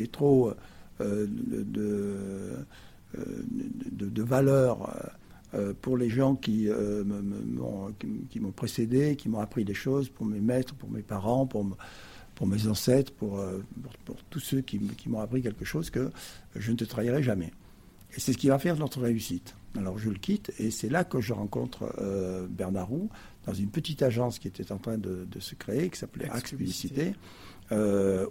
[0.03, 0.53] et, trop
[1.01, 1.65] de,
[3.91, 4.91] de, valeurs
[5.55, 7.03] euh, pour les gens qui, euh,
[8.29, 11.67] qui, m'ont précédé, qui m'ont appris des choses, pour mes maîtres, pour mes parents, pour,
[12.35, 13.65] pour mes ancêtres, pour, euh,
[14.05, 16.11] pour, tous ceux qui, qui m'ont appris quelque chose que
[16.55, 17.51] je ne te trahirai jamais.
[18.15, 19.55] Et c'est ce qui va faire notre réussite.
[19.77, 21.95] Alors je le quitte et c'est là que je rencontre
[22.49, 23.11] Bernard Roux
[23.47, 26.51] dans une petite agence qui était en train de, de se créer, qui s'appelait Axe
[26.51, 27.13] Publicité,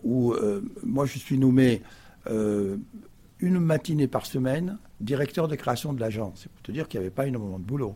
[0.03, 0.33] où
[0.83, 1.83] moi je suis nommé
[3.39, 6.41] une matinée par semaine directeur de création de l'agence.
[6.43, 7.95] C'est pour te dire qu'il n'y avait pas énormément de boulot.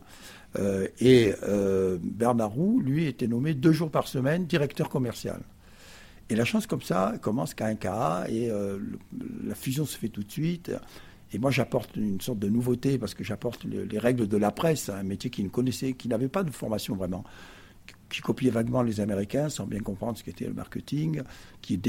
[0.59, 5.41] Euh, et euh, Bernard Roux, lui, était nommé deux jours par semaine directeur commercial.
[6.29, 8.79] Et la chance comme ça commence qu'à un cas, et euh,
[9.45, 10.71] la fusion se fait tout de suite.
[11.33, 14.89] Et moi, j'apporte une sorte de nouveauté parce que j'apporte les règles de la presse,
[14.89, 17.23] un métier qui ne connaissait, qui n'avait pas de formation vraiment
[18.11, 21.21] qui copiait vaguement les Américains sans bien comprendre ce qu'était le marketing,
[21.61, 21.79] qui,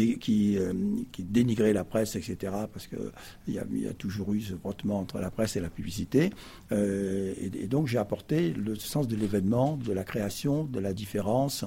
[0.56, 0.72] euh,
[1.18, 2.36] dénigrait la presse, etc.
[2.72, 6.30] Parce qu'il y, a, toujours eu ce frottement entre la presse et la publicité.
[6.70, 11.64] Euh, et, donc j'ai apporté le sens de l'événement, de la création, de la différence,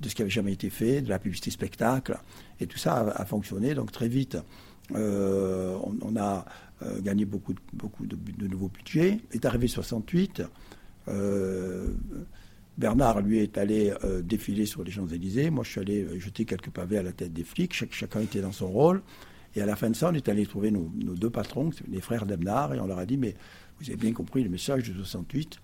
[0.00, 2.18] de ce qui avait jamais été fait, de la publicité spectacle.
[2.58, 3.74] Et tout ça a, fonctionné.
[3.74, 4.38] Donc très vite,
[4.94, 6.46] euh, on, a
[7.02, 9.20] gagné beaucoup, beaucoup de, de, nouveaux budgets.
[9.32, 10.42] Est arrivé 68.
[12.78, 15.50] Bernard, lui, est allé euh, défiler sur les Champs-Élysées.
[15.50, 17.74] Moi, je suis allé euh, jeter quelques pavés à la tête des flics.
[17.92, 19.02] chacun était dans son rôle.
[19.54, 22.24] Et à la fin de ça, on est allé trouver nos, deux patrons, les frères
[22.24, 23.34] Bernard, et on leur a dit Mais
[23.80, 25.58] vous avez bien compris le message de 68.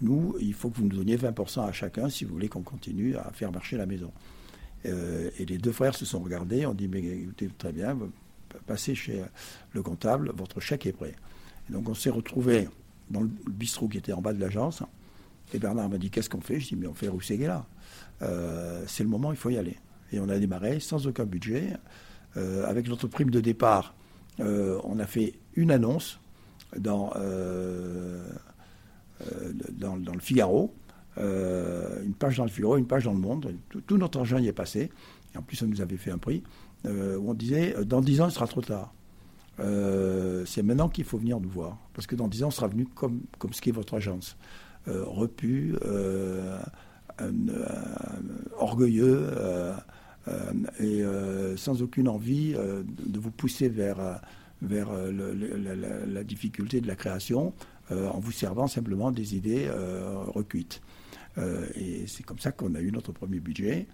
[0.00, 3.16] Nous, il faut que vous nous donniez 20% à chacun si vous voulez qu'on continue
[3.16, 4.12] à faire marcher la maison.
[4.86, 7.98] Euh, et les deux frères se sont regardés, ont dit Mais écoutez, très bien,
[8.66, 9.22] passez chez
[9.72, 11.14] le comptable, votre chèque est prêt.
[11.68, 12.68] Et donc, on s'est retrouvés
[13.10, 14.82] dans le bistrot qui était en bas de l'agence.
[15.54, 16.60] Et Bernard m'a dit Qu'est-ce qu'on fait?
[16.60, 17.48] Je dis Mais on fait Rousseguet
[18.22, 19.76] Euh, c'est le moment, il faut y aller.
[20.12, 21.74] Et on a démarré sans aucun budget.
[22.36, 23.94] Euh, avec notre prime de départ,
[24.40, 26.20] euh, on a fait une annonce
[26.76, 28.28] dans, euh,
[29.70, 30.74] dans, le Figaro,
[31.16, 33.54] une page dans le Figaro, une page dans le Monde.
[33.86, 34.90] Tout, notre argent y est passé.
[35.34, 36.42] Et en plus, on nous avait fait un prix
[36.84, 38.94] où on disait Dans dix ans, il sera trop tard.
[39.58, 41.78] c'est maintenant qu'il faut venir nous voir.
[41.94, 44.36] Parce que dans dix ans, on sera venu comme, comme ce qu'est votre agence.
[44.86, 45.74] Repu,
[48.56, 49.30] orgueilleux
[50.80, 51.02] et
[51.56, 54.20] sans aucune envie de vous pousser vers,
[54.62, 57.52] vers la, difficulté de la création
[57.90, 59.68] en vous servant simplement des idées
[60.26, 60.80] recuites.
[61.74, 63.86] et c'est comme ça qu'on a eu notre premier budget,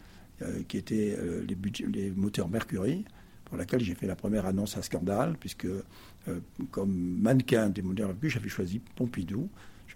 [0.68, 1.16] qui était
[1.48, 3.04] les, moteurs Mercury
[3.44, 8.06] pour laquelle j'ai fait la première annonce à scandale, puisque euh, comme mannequin des modèles
[8.06, 9.48] Mercury, j'avais choisi Pompidou.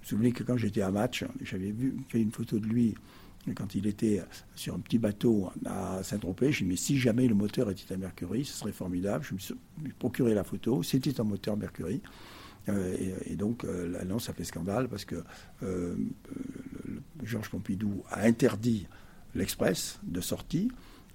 [0.03, 2.95] Je me souviens que quand j'étais à match, j'avais vu, fait une photo de lui
[3.55, 4.23] quand il était
[4.55, 6.53] sur un petit bateau à Saint-Tropez.
[6.53, 9.25] J'ai dit, mais si jamais le moteur était à Mercury, ce serait formidable.
[9.25, 9.55] Je me suis
[9.99, 10.83] procuré la photo.
[10.83, 12.03] C'était un moteur Mercury.
[12.69, 15.25] Euh, et, donc, euh, l'annonce a fait scandale parce que
[17.23, 18.87] Georges Pompidou a interdit
[19.35, 20.71] l'Express de sortie.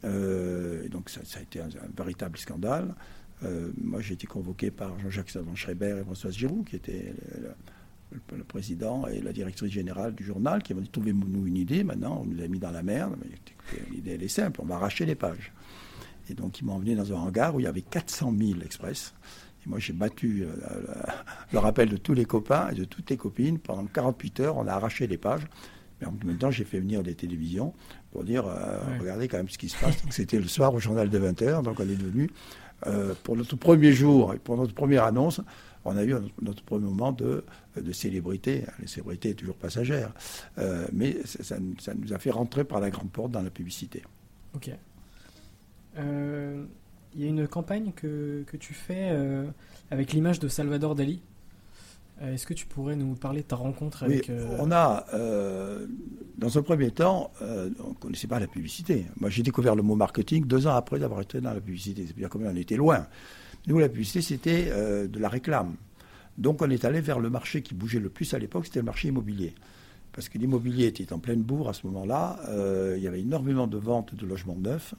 [0.05, 2.95] Euh, et donc ça, a été un, véritable scandale.
[3.43, 7.13] Euh, moi, j'ai été convoqué par Jean-Jacques Savant-Schreiber et Françoise Giroud, qui étaient
[8.13, 11.83] le, président et la directrice générale du journal, qui m'ont dit trouvez-nous une idée.
[11.83, 13.15] Maintenant, on nous a mis dans la merde.
[13.91, 15.51] L'idée, elle est simple on va arracher les pages.
[16.29, 19.13] Et donc, ils m'ont emmené dans un hangar où il y avait 400 000 express.
[19.65, 20.73] Et moi, j'ai battu euh,
[21.51, 23.59] le rappel de tous les copains et de toutes les copines.
[23.59, 25.45] Pendant 48 heures, on a arraché les pages.
[25.99, 27.73] Mais en même temps, j'ai fait venir des télévisions
[28.11, 29.95] pour dire, euh, regardez quand même ce qui se passe.
[30.09, 32.29] C'était le soir au journal de 20h, donc on est devenu,
[32.87, 35.41] euh, pour notre premier jour et pour notre première annonce,
[35.85, 37.43] on a eu notre, premier moment de,
[37.79, 38.65] de célébrité.
[38.79, 40.13] Les célébrités toujours passagères,
[40.57, 44.03] euh, mais ça, nous a fait rentrer par la grande porte dans la publicité.
[44.55, 44.71] Ok.
[45.95, 49.15] Il y a une campagne que, que tu fais
[49.91, 51.21] avec l'image de Salvador Dali?
[52.21, 54.25] Euh, est-ce que tu pourrais nous parler de ta rencontre avec...
[54.29, 55.87] Oui, euh, on a, euh,
[56.37, 59.05] dans un premier temps, on ne connaissait pas la publicité.
[59.19, 62.05] Moi, j'ai découvert le mot marketing deux ans après d'avoir été dans la publicité.
[62.05, 63.07] C'est-à-dire combien on était loin.
[63.67, 65.75] Nous, la publicité, c'était de la réclame.
[66.37, 68.85] Donc, on est allé vers le marché qui bougeait le plus à l'époque, c'était le
[68.85, 69.53] marché immobilier.
[70.11, 72.39] Parce que l'immobilier était en pleine bourre à ce moment-là.
[72.97, 74.95] il y avait énormément de ventes de logements neufs.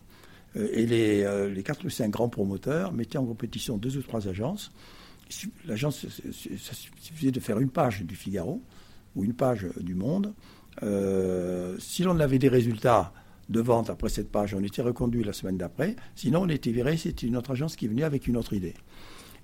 [0.57, 4.73] et les, les 4 ou 5 grands promoteurs mettaient en compétition deux ou trois agences
[5.67, 8.63] l'agence, ça suffisait de faire une page du Figaro
[9.17, 10.35] ou une page du Monde.
[10.83, 13.13] Euh, si l'on avait des résultats
[13.49, 15.97] de vente après cette page, on était reconduit la semaine d'après.
[16.15, 18.75] Sinon, on était viré, c'était une autre agence qui venait avec une autre idée.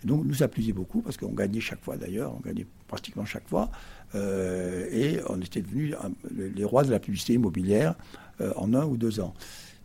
[0.04, 3.48] donc, nous, ça plaisait beaucoup parce qu'on gagnait chaque fois d'ailleurs, on gagnait pratiquement chaque
[3.48, 3.70] fois.
[4.14, 5.94] Euh, et on était devenus
[6.30, 7.94] les rois de la publicité immobilière
[8.40, 9.34] euh, en un ou deux ans.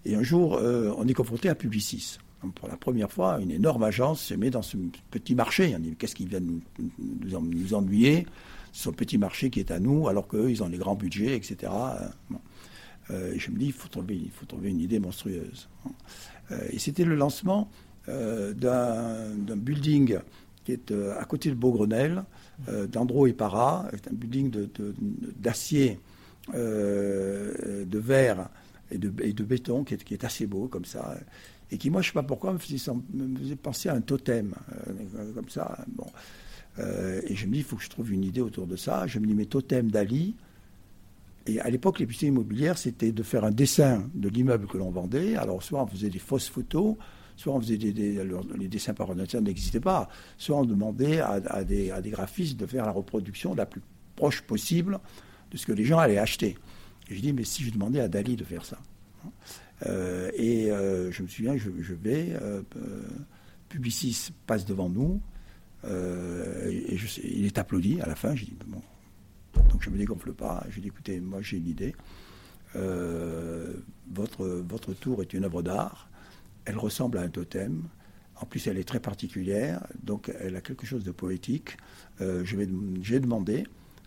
[0.05, 2.19] Et un jour, on est confronté à Publicis
[2.51, 4.77] pour la première fois, une énorme agence se met dans ce
[5.11, 5.73] petit marché.
[5.75, 6.61] On dit qu'est-ce qui vient nous,
[6.99, 8.25] nous, ennuyer?
[8.71, 11.71] Ce petit marché qui est à nous, alors qu'eux, ils ont les grands budgets, etc.
[13.11, 15.69] Euh, je me dis, il faut trouver, une idée monstrueuse.
[16.51, 17.69] Euh, et c'était le lancement
[18.07, 20.19] euh, d'un building
[20.63, 22.23] qui est à côté de Beaugrenelle,
[22.91, 24.67] d'Andro et Para, un building
[25.37, 25.99] d'acier,
[26.51, 28.49] de, de, verre
[28.89, 31.17] et de, de béton qui est, assez beau comme ça
[31.71, 34.55] et qui, moi, je ne sais pas pourquoi, me faisait, penser à un totem,
[35.35, 35.85] comme ça.
[35.89, 36.07] Bon.
[36.79, 39.05] Et je me dis, il faut que je trouve une idée autour de ça.
[39.05, 40.35] Je me dis, mais totem d'Ali.
[41.47, 44.89] Et à l'époque, les publicités immobilières, c'était de faire un dessin de l'immeuble que l'on
[44.89, 45.35] vendait.
[45.35, 46.95] Alors, soit on faisait des fausses photos,
[47.35, 51.91] soit on faisait des, les dessins par ordinateur n'existaient pas, soit on demandait à, des,
[52.05, 53.81] graphistes de faire la reproduction la plus
[54.15, 54.99] proche possible
[55.51, 56.57] de ce que les gens allaient acheter.
[57.09, 58.79] Et je dis, mais si je demandais à Dali de faire ça
[59.87, 62.61] euh, et euh, je me souviens, je, je vais, euh,
[63.69, 65.21] Publicis passe devant nous,
[65.87, 68.35] et, il est applaudi à la fin.
[68.35, 68.81] Je dis, bon.
[69.69, 70.65] Donc je ne me dégonfle pas.
[70.69, 71.95] Je dis, écoutez, moi j'ai une idée.
[72.73, 76.09] votre, votre tour est une œuvre d'art.
[76.65, 77.83] Elle ressemble à un totem.
[78.37, 81.77] En plus, elle est très particulière, donc elle a quelque chose de poétique.
[82.19, 83.65] j'ai demandé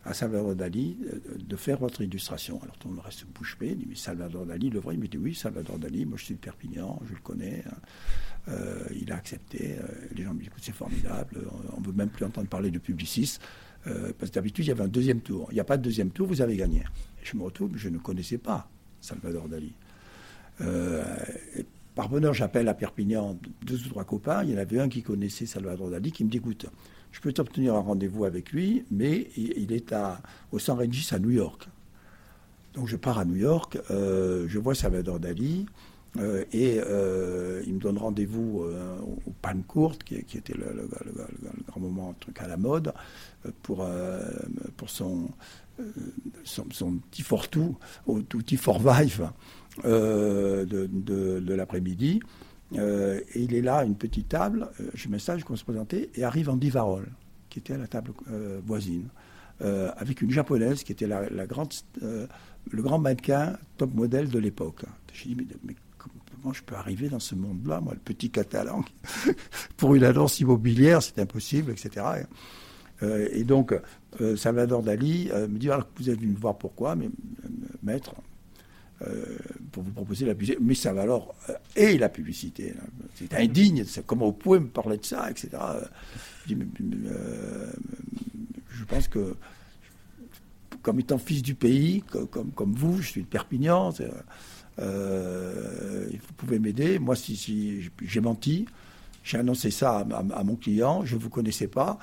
[0.08, 2.60] à Salvador Dali euh, de faire votre illustration.
[2.62, 5.06] Alors tout le monde reste bouche bée, dit mais Salvador Dali le vrai Il me
[5.06, 7.62] dit oui, Salvador Dali, moi je suis de Perpignan, je le connais.
[7.66, 7.76] Hein.
[8.48, 9.76] Euh, il a accepté.
[9.78, 12.70] Euh, les gens me disent écoute, c'est formidable, on ne veut même plus entendre parler
[12.70, 12.78] de
[13.88, 14.14] Publicis.
[14.18, 15.48] parce que d'habitude, il y avait un deuxième tour.
[15.50, 16.84] Il n'y a pas de deuxième tour, vous avez gagné.
[17.22, 18.68] je me retrouve, je ne connaissais pas
[19.00, 19.72] Salvador Dali.
[21.94, 24.44] par bonheur, j'appelle à Perpignan deux ou trois copains.
[24.44, 26.66] Il y en avait un qui connaissait Salvador Dali qui me dit écoute,
[27.12, 30.20] je peux t'obtenir un rendez-vous avec lui, mais il est à,
[30.52, 31.68] au San Regis à New York.
[32.74, 35.66] Donc je pars à New York, euh, je vois Salvador Dali,
[36.18, 38.64] euh, et euh, il me donne rendez-vous
[39.26, 40.88] au Pan Court, qui, était le,
[41.66, 42.92] grand moment truc à la mode,
[43.62, 43.86] pour,
[44.76, 45.30] pour son,
[46.44, 46.64] son,
[47.10, 49.30] petit fortout, ou petit forvive
[49.84, 52.20] de, de, l'après-midi.
[52.76, 55.64] Euh, et il est là, une petite table, euh, je m'installe, je commence à se
[55.64, 57.08] présenter, et arrive Andy Varol,
[57.48, 59.08] qui était à la table euh, voisine.
[59.60, 61.46] avec une japonaise qui était le
[62.82, 64.84] grand mannequin top modèle de l'époque.
[65.12, 65.74] J'ai dit, mais,
[66.30, 68.84] comment je peux arriver dans ce monde-là, moi, le petit catalan,
[69.76, 72.06] pour une annonce immobilière, c'est impossible, etc.
[73.02, 73.74] et donc,
[74.36, 77.10] Salvador Dali me dit, alors vous êtes venu me voir pourquoi, mais
[77.82, 78.14] maître,
[79.06, 79.38] euh,
[79.70, 80.58] pour vous proposer la publicité.
[80.60, 80.74] Mais
[81.48, 82.74] euh, et la publicité.
[83.14, 83.84] C'est indigne.
[84.06, 85.50] Comment vous pouvez me parler de ça, etc.
[86.48, 87.72] Je, euh,
[88.70, 89.36] je pense que,
[90.82, 93.90] comme étant fils du pays, comme, vous, je suis de Perpignan.
[93.90, 94.84] vous
[96.36, 96.98] pouvez m'aider.
[96.98, 98.66] Moi, si, j'ai menti,
[99.22, 101.04] j'ai annoncé ça à, mon client.
[101.04, 102.00] Je ne vous connaissais pas.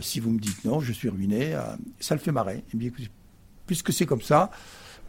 [0.00, 1.56] Si vous me dites non, je suis ruiné.
[2.00, 2.64] ça le fait marrer.
[2.72, 3.08] Il me dit,
[3.66, 4.50] puisque c'est comme ça,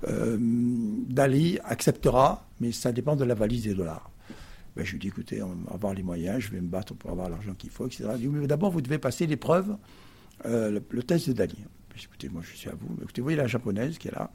[0.07, 4.09] euh, Dali acceptera, mais ça dépend de la valise des dollars.
[4.75, 7.11] Ben, je lui dis, écoutez, on va avoir les moyens, je vais me battre pour
[7.11, 8.05] avoir l'argent qu'il faut, etc.
[8.19, 9.77] Il dit, d'abord, vous devez passer l'épreuve,
[10.45, 11.57] euh, le, test de Dali.
[12.03, 12.95] Écoutez, moi, je suis à vous.
[13.01, 14.31] écoutez, vous voyez la japonaise qui est là.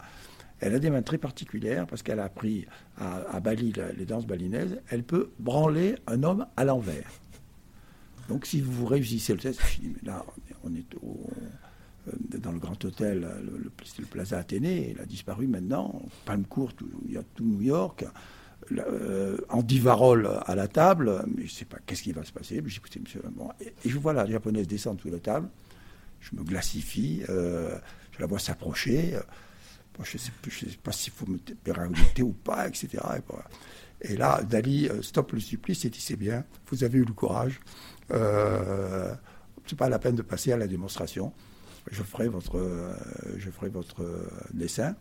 [0.61, 2.65] Elle a des mains très particulières parce qu'elle a appris
[2.97, 4.79] à, Bali les danses balinaises.
[4.89, 7.09] Elle peut branler un homme à l'envers.
[8.29, 10.23] Donc, si vous réussissez le test, je dis, mais là,
[10.63, 10.85] on est
[12.07, 16.01] euh, dans le grand hôtel, le, Plaza Athénée, il a disparu maintenant.
[16.25, 16.71] Palm Court,
[17.07, 18.05] il y a tout New York.
[18.71, 22.31] Euh, Andy Varol à la table, mais je ne sais pas qu'est-ce qui va se
[22.31, 22.61] passer.
[22.61, 23.21] monsieur,
[23.61, 25.49] et, je vois la japonaise descendre sous la table,
[26.19, 27.75] je me glacifie, euh,
[28.11, 29.17] je la vois s'approcher.
[30.03, 30.31] je ne sais,
[30.83, 32.99] pas s'il faut me pérenniser ou pas, etc.
[34.01, 37.59] Et, là, Dali stop le supplice et dit c'est bien, vous avez eu le courage.
[38.11, 39.13] Euh,
[39.65, 41.31] c'est pas la peine de passer à la démonstration
[41.91, 42.93] je ferai votre, euh,
[43.37, 44.05] je ferai votre
[44.53, 44.95] dessin.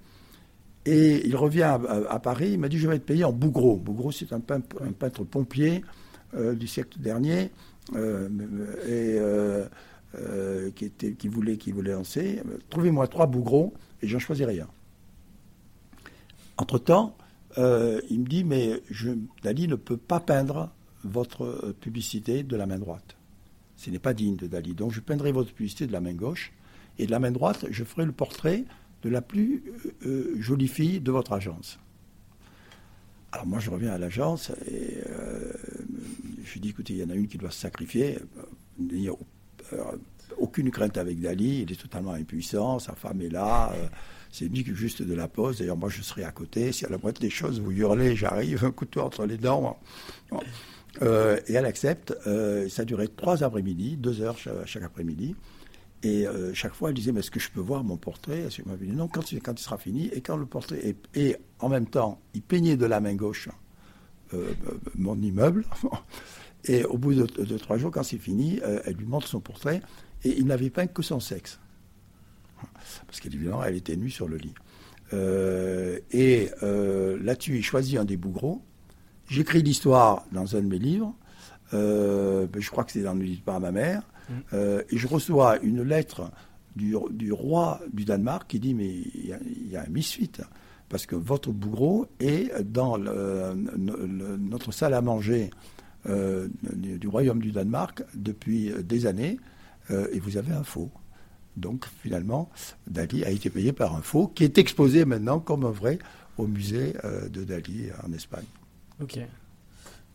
[0.87, 3.77] Et il revient à, Paris, il m'a dit, je vais être payé en Bougros.
[3.77, 5.85] Bougros, c'est un peintre, pompier
[6.35, 7.51] euh, du siècle dernier,
[7.95, 8.29] euh,
[10.75, 12.43] qui, voulait, qui voulait lancer.
[12.71, 14.69] Trouvez-moi trois Bougros, et j'en choisirai un.
[16.57, 17.15] Entre-temps,
[17.57, 19.11] il me dit, mais je,
[19.43, 20.71] Dali ne peut pas peindre
[21.09, 23.17] votre publicité de la main droite.
[23.77, 24.75] Ce n'est pas digne de Dali.
[24.75, 26.53] Donc je peindrai votre publicité de la main gauche.
[26.99, 28.65] Et de la main droite, je ferai le portrait
[29.03, 31.79] de la plus euh, euh, jolie fille de votre agence.
[33.31, 35.53] Alors moi, je reviens à l'agence et euh,
[36.45, 38.19] je dis, écoutez, il y en a une qui doit se sacrifier.
[38.79, 39.13] Il n'y a
[40.39, 43.73] aucune crainte avec Dali, il est totalement impuissant, sa femme est là.
[44.33, 45.59] c'est juste de la pose.
[45.59, 46.73] D'ailleurs, moi, je serai à côté.
[46.73, 49.79] Si à la moitié des choses, vous hurlez, j'arrive, un couteau entre les dents.
[51.01, 52.15] Et elle accepte.
[52.25, 55.37] ça a duré trois après-midi, deux heures chaque après-midi.
[56.03, 58.45] Et euh, chaque fois, elle disait, mais est-ce que je peux voir mon portrait?
[58.59, 60.09] Elle m'a dit, non, quand, il sera fini.
[60.13, 60.97] Et quand le portrait est...
[61.15, 63.49] Et en même temps, il peignait de la main gauche
[64.33, 64.53] euh,
[64.95, 65.65] mon immeuble.
[66.65, 69.81] et au bout de, trois jours, quand c'est fini, euh, elle lui montre son portrait.
[70.25, 71.59] Et il n'avait peint que son sexe.
[73.07, 74.55] Parce qu'évidemment, elle était nue sur le lit.
[76.13, 78.63] et là-dessus, il choisit un des bougros.
[79.29, 81.15] J'écris l'histoire dans un de mes livres.
[81.73, 84.03] Ben, je crois que c'est dans le livre par ma mère.
[84.53, 86.31] Euh, et je reçois une lettre
[86.77, 86.95] du,
[87.33, 90.31] roi du Danemark qui dit Mais il y, a un misfit,
[90.89, 95.51] parce que votre bougreau est dans notre salle à manger
[96.09, 99.39] euh, du royaume du Danemark depuis des années,
[99.91, 100.91] euh, et vous avez un faux.
[101.57, 102.49] Donc finalement,
[102.87, 105.99] Dali a été payé par un faux qui est exposé maintenant comme un vrai
[106.37, 106.95] au musée
[107.33, 108.45] de Dali en Espagne.
[109.01, 109.21] Ok.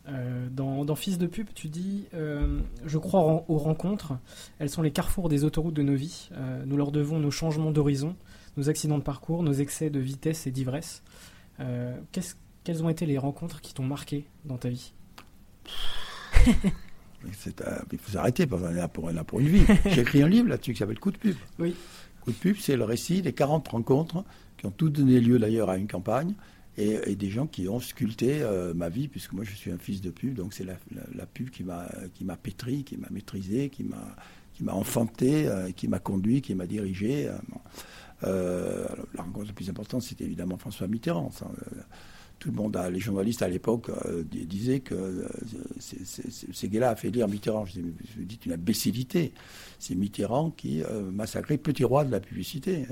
[0.06, 4.12] Euh, dans, Fils de pub, tu dis euh, Je crois aux rencontres.
[4.58, 6.28] Elles sont les carrefours des autoroutes de nos vies.
[6.32, 8.16] Euh, nous leur devons nos changements d'horizon,
[8.56, 11.02] nos accidents de parcours, nos excès de vitesse et d'ivresse.
[12.64, 14.92] quelles ont été les rencontres qui t'ont marqué dans ta vie?
[17.26, 19.64] Il faut s'arrêter, on est là pour, pour une vie.
[19.86, 21.36] J'ai écrit un livre là-dessus qui s'appelle Coup de pub.
[21.58, 21.74] Oui.
[22.20, 24.24] Coup de pub, c'est le récit des 40 rencontres
[24.58, 26.34] qui ont toutes donné lieu d'ailleurs à une campagne
[26.76, 30.00] et, des gens qui ont sculpté euh, ma vie, puisque moi je suis un fils
[30.00, 34.16] de pub, donc c'est la, pub qui m'a qui pétri, qui m'a maîtrisé, qui m'a
[34.54, 37.28] qui m'a enfanté, euh, qui m'a conduit, qui m'a dirigé.
[38.22, 41.30] Euh, la rencontre la plus importante, c'était évidemment François Mitterrand
[42.38, 45.28] tout le monde, les journalistes à l'époque euh, disaient que euh,
[45.78, 47.64] ces gars-là a fait lire Mitterrand.
[47.64, 47.80] Je,
[48.18, 49.32] dis, une imbécilité.
[49.78, 52.86] C'est Mitterrand qui euh, massacrait Petit Roi de la publicité.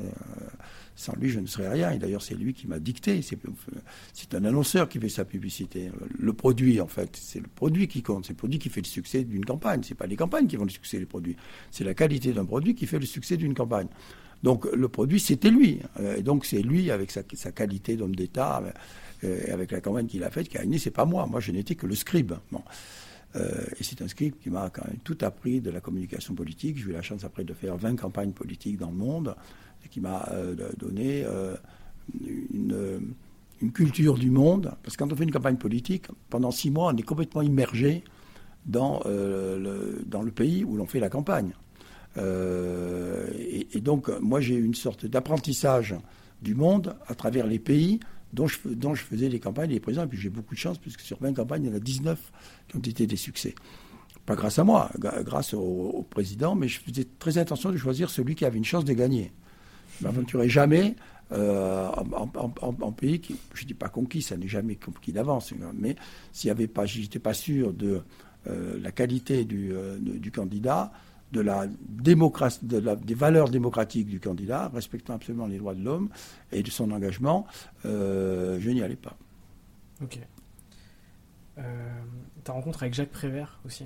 [0.97, 1.91] sans lui, je ne serais rien.
[1.91, 3.21] Et d'ailleurs, c'est lui qui m'a dicté.
[4.15, 5.91] C'est un annonceur qui fait sa publicité.
[6.19, 8.25] Le produit, en fait, c'est le produit qui compte.
[8.25, 9.83] C'est le produit qui fait le succès d'une campagne.
[9.83, 11.37] C'est pas les campagnes qui font le succès des produits.
[11.71, 13.89] C'est la qualité d'un produit qui fait le succès d'une campagne.
[14.43, 15.81] Donc le produit, c'était lui.
[16.17, 18.61] Et donc c'est lui, avec sa qualité d'homme d'État,
[19.23, 21.27] avec la campagne qu'il a faite, qui a gagné, c'est pas moi.
[21.27, 22.33] Moi, je n'étais que le scribe.
[22.51, 22.63] Bon.
[23.35, 26.79] et c'est un script qui m'a quand même tout appris de la communication politique.
[26.79, 29.37] J'ai eu la chance après de faire 20 campagnes politiques dans le monde,
[29.85, 30.29] et qui m'a
[30.77, 31.25] donné
[32.53, 32.95] une,
[33.73, 34.73] culture du monde.
[34.83, 38.03] Parce que quand on fait une campagne politique, pendant six mois, on est complètement immergé
[38.67, 41.53] dans, le, dans le pays où l'on fait la campagne.
[42.17, 45.95] et, donc, moi, j'ai une sorte d'apprentissage
[46.43, 48.01] du monde à travers les pays
[48.33, 50.05] dont je, faisais les campagnes les présidents.
[50.05, 52.19] Et puis j'ai beaucoup de chance, puisque sur 20 campagnes, il y en a 19
[52.69, 53.55] qui ont été des succès.
[54.27, 58.35] Pas grâce à moi, grâce au, président, mais je faisais très attention de choisir celui
[58.35, 59.33] qui avait une chance de gagner.
[59.99, 60.95] Je ne m'aventurais jamais
[61.33, 65.97] euh, en, pays qui, je ne dis pas conquis, ça n'est jamais conquis d'avance, mais
[66.33, 68.03] s'il n'y avait pas, j'étais pas sûr de
[68.49, 70.93] euh, la qualité du, euh, du candidat,
[71.33, 75.83] de la démocratie, de la, des valeurs démocratiques du candidat, respectant absolument les droits de
[75.83, 76.09] l'homme
[76.53, 77.47] et de son engagement,
[77.87, 79.17] euh, je n'y allais pas.
[80.03, 80.19] Ok.
[81.59, 81.63] Euh,
[82.45, 83.85] ta rencontre avec Jacques Prévert aussi?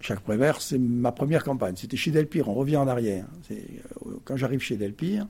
[0.00, 1.76] Jacques Prévert, c'est ma première campagne.
[1.76, 3.26] C'était chez Delpire, on revient en arrière.
[3.50, 3.56] Euh,
[4.24, 5.26] quand j'arrive chez Delpire,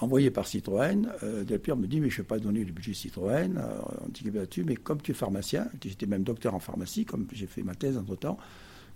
[0.00, 2.94] envoyé par Citroën, euh, Delpire me dit Mais je ne vais pas donner le budget
[2.94, 3.56] Citroën,
[4.04, 7.46] on dit là-dessus, mais comme tu es pharmacien, j'étais même docteur en pharmacie, comme j'ai
[7.46, 8.38] fait ma thèse entre temps,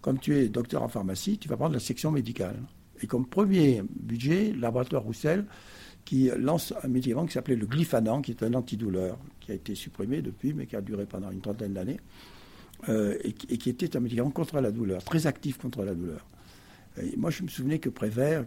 [0.03, 2.57] comme tu es docteur en pharmacie, tu vas prendre la section médicale.
[3.01, 5.47] Et comme premier budget, laboratoire Roussel,
[6.05, 9.75] qui lance un médicament qui s'appelait le glyphanan, qui est un antidouleur, qui a été
[9.75, 12.01] supprimé depuis, mais qui a duré pendant une trentaine d'années,
[12.89, 16.27] euh, et, qui était un médicament contre la douleur, très actif contre la douleur.
[17.17, 18.45] Moi, je me souvenais que Prévert,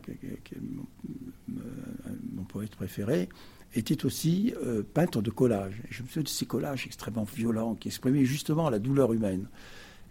[1.48, 3.28] mon, poète préféré,
[3.74, 5.82] était aussi euh, peintre de collage.
[5.90, 9.48] je me souviens de ces collages extrêmement violents qui exprimaient justement la douleur humaine.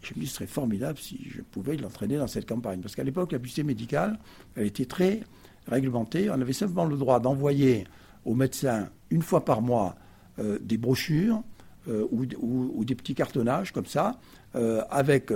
[0.05, 2.81] Je me dis, ce serait formidable si je pouvais l'entraîner dans cette campagne.
[2.81, 4.19] Parce qu'à l'époque, la publicité médicale,
[4.57, 5.21] elle était très
[5.67, 6.31] réglementée.
[6.31, 7.87] On avait simplement le droit d'envoyer
[8.25, 9.97] aux médecins, une fois par mois,
[10.39, 11.43] euh, des brochures
[11.89, 14.19] euh, ou, des petits cartonnages comme ça,
[14.57, 15.33] euh, avec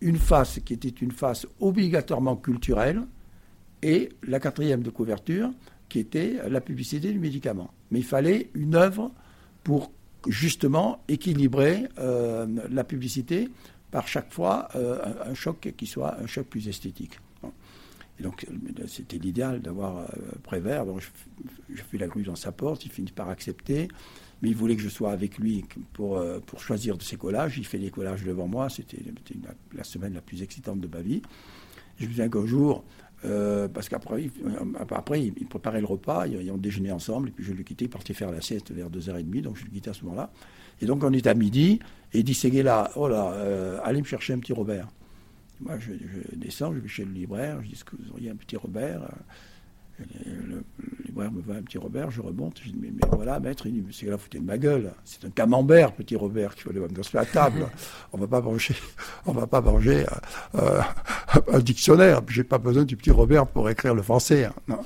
[0.00, 3.02] une face qui était une face obligatoirement culturelle
[3.82, 5.50] et la quatrième de couverture
[5.88, 7.72] qui était la publicité du médicament.
[7.90, 9.12] Mais il fallait une œuvre
[9.62, 9.92] pour
[10.26, 13.48] justement équilibrer la publicité
[13.90, 17.18] par chaque fois euh, un, choc qui soit un choc plus esthétique.
[18.18, 18.46] Et donc
[18.86, 20.06] c'était l'idéal d'avoir euh,
[20.42, 20.86] Prévert.
[20.86, 21.02] Donc
[21.70, 23.88] je, fais la grue dans sa porte, il finit par accepter.
[24.42, 25.64] Mais il voulait que je sois avec lui
[25.94, 27.56] pour, euh, pour choisir de ses collages.
[27.58, 28.68] Il fait des collages devant moi.
[28.68, 28.98] C'était
[29.74, 31.22] la semaine la plus excitante de ma vie.
[31.98, 32.84] Je me souviens qu'un jour,
[33.22, 34.30] parce qu'après
[34.90, 37.88] après, il préparait le repas, ils ont déjeuné ensemble, et puis je le quittais, il
[37.88, 40.30] partait faire la sieste vers 2h30, donc je le quittais à ce moment-là.
[40.80, 41.80] Et donc on est à midi,
[42.12, 44.88] et il dit Séguéla, oh là, euh, allez me chercher un petit Robert.
[45.60, 45.92] Moi je,
[46.36, 49.08] descends, je vais chez le libraire, je dis Est-ce que vous auriez un petit Robert
[49.98, 50.62] le,
[51.06, 53.96] libraire me voit un petit Robert, je remonte, je dis mais, voilà, maître, il dit
[53.98, 57.04] c'est là, foutez de ma gueule, c'est un camembert, petit Robert, qu'il faut aller mettre
[57.04, 57.66] sur la table.
[58.12, 58.76] on va pas manger,
[59.24, 60.04] on va pas manger
[60.54, 60.80] euh,
[61.52, 64.50] un dictionnaire, puis j'ai pas besoin du petit Robert pour écrire le français.
[64.68, 64.78] Hein.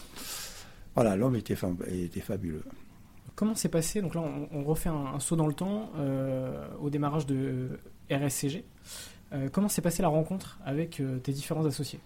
[0.95, 1.57] Voilà, l'homme était,
[1.89, 2.63] était fabuleux.
[3.41, 4.23] Comment s'est passé Donc là,
[4.53, 7.71] on, refait un, saut dans le temps euh, au démarrage de
[8.11, 8.67] RSCG.
[9.33, 12.01] Euh, comment s'est passée la rencontre avec euh, tes différents associés?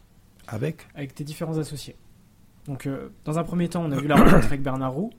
[0.46, 0.86] Avec?
[0.94, 1.96] Avec tes différents associés.
[2.68, 2.88] Donc,
[3.24, 5.10] dans un premier temps, on a vu la rencontre avec Bernard Roux.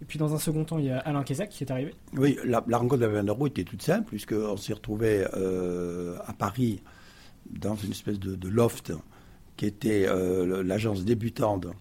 [0.00, 1.94] Et puis, dans un second temps, il y a Alain Kézac qui est arrivé.
[2.16, 6.82] Oui, la, rencontre avec Bernard Roux était toute simple, puisqu'on s'est retrouvé à Paris
[7.50, 8.94] dans une espèce de loft
[9.58, 10.06] qui était
[10.64, 11.72] l'agence débutante euh,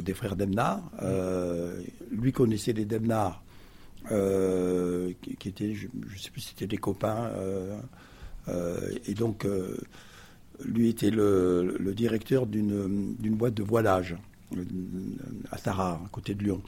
[0.00, 0.82] des frères Demnard.
[1.02, 1.80] Euh,
[2.10, 3.42] lui connaissait les Demnard,
[4.10, 7.30] euh, qui, étaient, je ne sais plus si c'était des copains.
[9.06, 9.46] et donc,
[10.64, 14.16] lui était le, directeur d'une boîte de voilage
[15.50, 16.62] à Tarare, à côté de Lyon.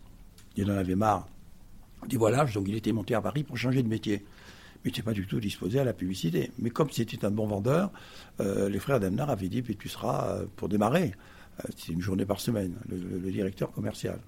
[0.57, 1.27] Il en avait marre
[2.07, 4.25] du voilage, donc il était monté à Paris pour changer de métier.
[4.85, 6.51] Mais il n'était pas du tout disposé à la publicité.
[6.59, 7.91] Mais comme c'était un bon vendeur,
[8.39, 11.13] les frères Demnard avaient dit, puis tu seras pour démarrer.
[11.61, 14.19] Euh, c'est une journée par semaine, le, directeur commercial.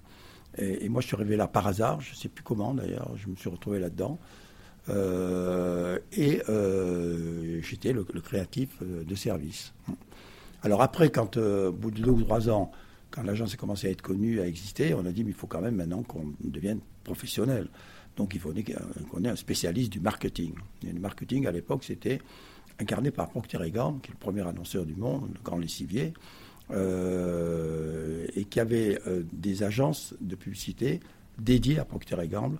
[0.59, 3.29] Et, moi, je suis arrivé là par hasard, je ne sais plus comment d'ailleurs, je
[3.29, 4.19] me suis retrouvé là-dedans.
[4.89, 9.75] Euh, et euh, j'étais le, créatif de service.
[10.63, 12.71] Alors après, quand au bout de deux ou trois ans,
[13.11, 15.47] quand l'agence a commencé à être connue, à exister, on a dit mais il faut
[15.47, 17.69] quand même maintenant qu'on devienne professionnel.
[18.17, 18.53] Donc il faut
[19.11, 20.55] qu'on ait un spécialiste du marketing.
[20.87, 22.21] Et le marketing à l'époque c'était
[22.79, 26.13] incarné par Procter Gamble, qui est le premier annonceur du monde, le grand lessivier.
[26.73, 30.99] Euh, et qui avait euh, des agences de publicité
[31.39, 32.59] dédiées à Procter Gamble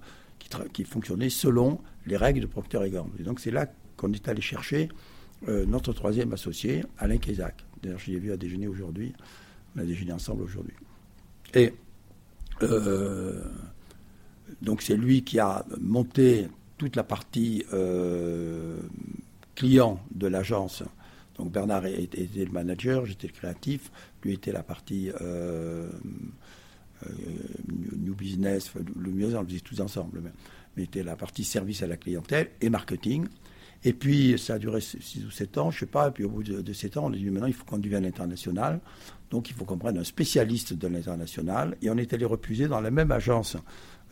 [0.73, 3.21] qui, fonctionnaient selon les règles de Procter Gamble.
[3.21, 4.91] Et donc c'est là qu'on est allé chercher
[5.49, 7.65] euh, notre troisième associé, Alain Kézac.
[7.83, 9.13] D'ailleurs, je l'ai vu à déjeuner aujourd'hui.
[9.75, 10.75] On a déjeuné ensemble aujourd'hui.
[11.55, 11.75] Et
[14.63, 16.47] donc c'est lui qui a monté
[16.79, 17.65] toute la partie
[19.57, 20.85] clients de l'agence.
[21.39, 23.91] Donc Bernard était le manager, j'étais le créatif,
[24.23, 25.89] lui était la partie euh,
[27.05, 27.09] euh,
[27.69, 30.23] new, business, le mieux on le faisait tous ensemble,
[30.77, 33.27] mais, était la partie service à la clientèle et marketing.
[33.85, 36.25] Et puis ça a duré 6 ou 7 ans, je ne sais pas, et puis
[36.25, 38.81] au bout de, de 7 ans, on a dit maintenant il faut qu'on devienne international.
[39.31, 41.77] Donc il faut qu'on prenne un spécialiste de l'international.
[41.83, 43.57] Et on est allé refuser dans la même agence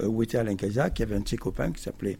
[0.01, 2.19] euh, où était Alain Casac, qui avait un de ses copains qui s'appelait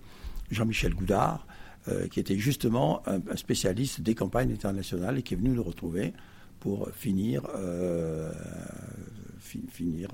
[0.51, 1.47] Jean-Michel Goudard,
[1.89, 6.15] euh, qui était justement un, spécialiste des campagnes internationales et qui est venu nous retrouver
[6.61, 8.33] pour finir, euh,
[9.39, 10.09] finir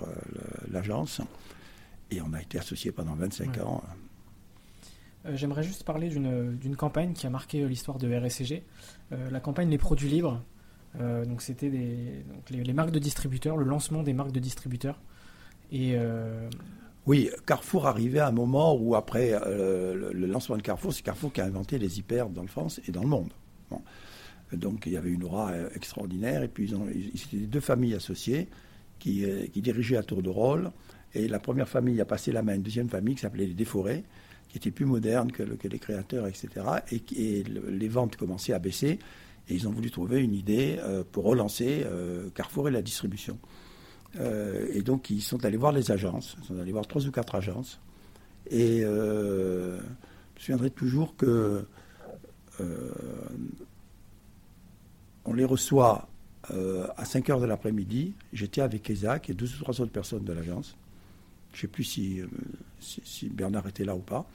[0.70, 1.20] l'agence.
[2.10, 3.84] Et on a été associés pendant 25 ans.
[5.32, 8.64] J'aimerais juste parler d'une campagne qui a marqué l'histoire de RSCG,
[9.12, 10.42] la campagne Les Produits Libres.
[10.98, 15.00] donc c'était les, les, marques de distributeurs, le lancement des marques de distributeurs.
[15.70, 15.94] Et
[17.10, 21.32] oui, Carrefour arrivait à un moment où, après euh, le, lancement de Carrefour, c'est Carrefour
[21.32, 23.32] qui a inventé les hyper dans le France et dans le monde.
[24.52, 26.44] Donc il y avait une aura euh, extraordinaire.
[26.44, 26.86] Et puis ils, ont,
[27.32, 28.46] deux familles associées
[29.00, 30.70] qui, euh, qui, dirigeaient à tour de rôle.
[31.12, 33.54] Et la première famille a passé la main à une deuxième famille qui s'appelait les
[33.54, 34.04] Déforêts,
[34.48, 36.48] qui était plus moderne que, les créateurs, etc.
[36.92, 39.00] Et, et, les ventes commençaient à baisser.
[39.48, 40.78] Et ils ont voulu trouver une idée
[41.10, 41.84] pour relancer
[42.36, 43.36] Carrefour et la distribution.
[44.18, 46.36] Euh, et donc, ils sont allés voir les agences.
[46.42, 47.80] Ils sont allés voir trois ou quatre agences.
[48.50, 51.64] Et euh, je me souviendrai toujours que
[52.60, 52.90] euh,
[55.24, 56.08] on les reçoit
[56.96, 58.14] à 5 heures de l'après-midi.
[58.32, 60.76] J'étais avec Isaac et deux ou trois autres personnes de l'agence.
[61.52, 62.22] Je ne sais plus si,
[62.80, 64.26] si, Bernard était là ou pas.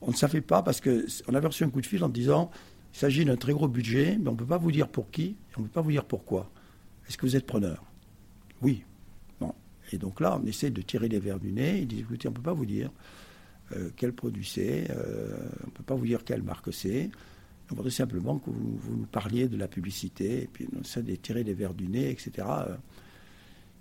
[0.00, 2.50] On ne savait pas parce qu'on avait reçu un coup de fil en disant
[2.92, 5.36] il s'agit d'un très gros budget, mais on ne peut pas vous dire pour qui,
[5.56, 6.50] on ne peut pas vous dire pourquoi.
[7.08, 7.84] Est-ce que vous êtes preneur?
[8.62, 8.82] Oui,
[9.92, 11.80] et donc là, on essaie de tirer les verres du nez.
[11.80, 12.90] Il dit écoutez, on ne peut pas vous dire
[13.72, 17.10] euh, quel produit c'est, euh, on ne peut pas vous dire quelle marque c'est.
[17.70, 21.14] On voudrait simplement que vous, nous parliez de la publicité, et puis on essaie de
[21.16, 22.46] tirer les verres du nez, etc.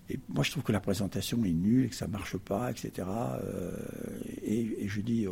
[0.10, 2.72] Et moi, je trouve que la présentation est nulle, et que ça ne marche pas,
[2.72, 3.06] etc.
[4.41, 5.28] Et, je dis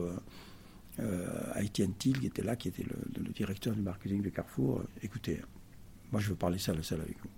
[0.98, 5.40] à Étienne Thiel, qui était là, qui était le, directeur du marketing de Carrefour, écoutez,
[6.12, 7.30] moi, je veux parler ça le seul avec vous.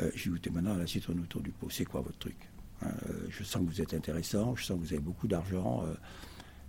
[0.00, 2.36] Euh, j'ai dit, maintenant, la citronne autour du pot, c'est quoi votre truc
[2.82, 5.84] hein, euh, Je sens que vous êtes intéressant, je sens que vous avez beaucoup d'argent.
[5.86, 5.94] Euh,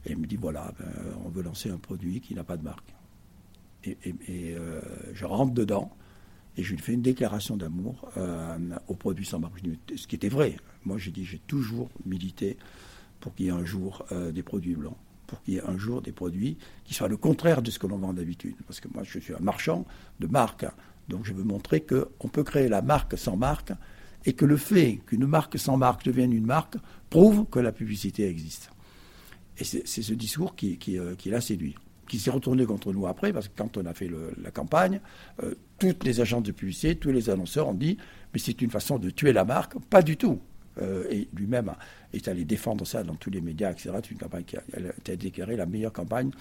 [0.06, 0.88] et il me dit, voilà, ben,
[1.26, 2.94] on veut lancer un produit qui n'a pas de marque.
[3.86, 4.56] Et,
[5.14, 5.90] je rentre dedans
[6.58, 8.12] et je lui fais une déclaration d'amour
[8.88, 9.62] au produit sans marque.
[9.96, 10.58] Ce qui était vrai.
[10.84, 12.58] Moi, j'ai dit, j'ai toujours milité
[13.22, 16.02] pour qu'il y ait un jour des produits blancs pour qu'il y ait un jour
[16.02, 18.56] des produits qui soient le contraire de ce que l'on vend d'habitude.
[18.66, 19.86] Parce que moi, je suis un marchand
[20.20, 20.66] de marque.
[21.10, 23.72] Donc je veux montrer qu'on peut créer la marque sans marque
[24.26, 26.76] et que le fait qu'une marque sans marque devienne une marque
[27.10, 28.72] prouve que la publicité existe.
[29.58, 31.76] Et c'est ce discours qui, euh, l'a séduit,
[32.08, 34.10] qui s'est retourné contre nous après, parce que quand on a fait
[34.42, 35.02] la campagne,
[35.44, 37.98] euh, toutes les agences de publicité, tous les annonceurs ont dit,
[38.34, 39.78] mais c'est une façon de tuer la marque.
[39.90, 40.40] Pas du tout.
[40.82, 41.74] Euh, et lui-même
[42.14, 43.92] est allé défendre ça dans tous les médias, etc.
[43.96, 44.62] C'est une campagne qui a,
[44.98, 46.32] été déclarée la meilleure campagne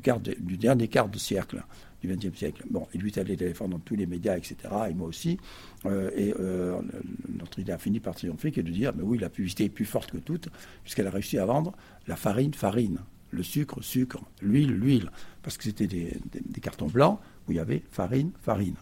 [0.00, 1.62] du, dernier quart de siècle
[2.02, 2.64] du XXe siècle.
[2.70, 4.56] Bon, il lui est allé défendre dans tous les médias, etc.,
[4.90, 5.38] et moi aussi.
[5.86, 6.80] Euh, et euh,
[7.28, 9.70] notre idée a fini par triompher, qui est de dire, mais oui, la publicité est
[9.70, 10.48] plus forte que toute,
[10.82, 11.72] puisqu'elle a réussi à vendre
[12.06, 12.98] la farine, farine,
[13.30, 15.10] le sucre, sucre, l'huile, l'huile,
[15.42, 16.20] parce que c'était des,
[16.60, 17.18] cartons blancs
[17.48, 18.76] où il y avait farine, farine.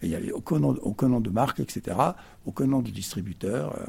[0.00, 1.96] Et il n'y avait aucun nom, de marque, etc.,
[2.46, 3.76] aucun nom de distributeur.
[3.76, 3.86] Euh,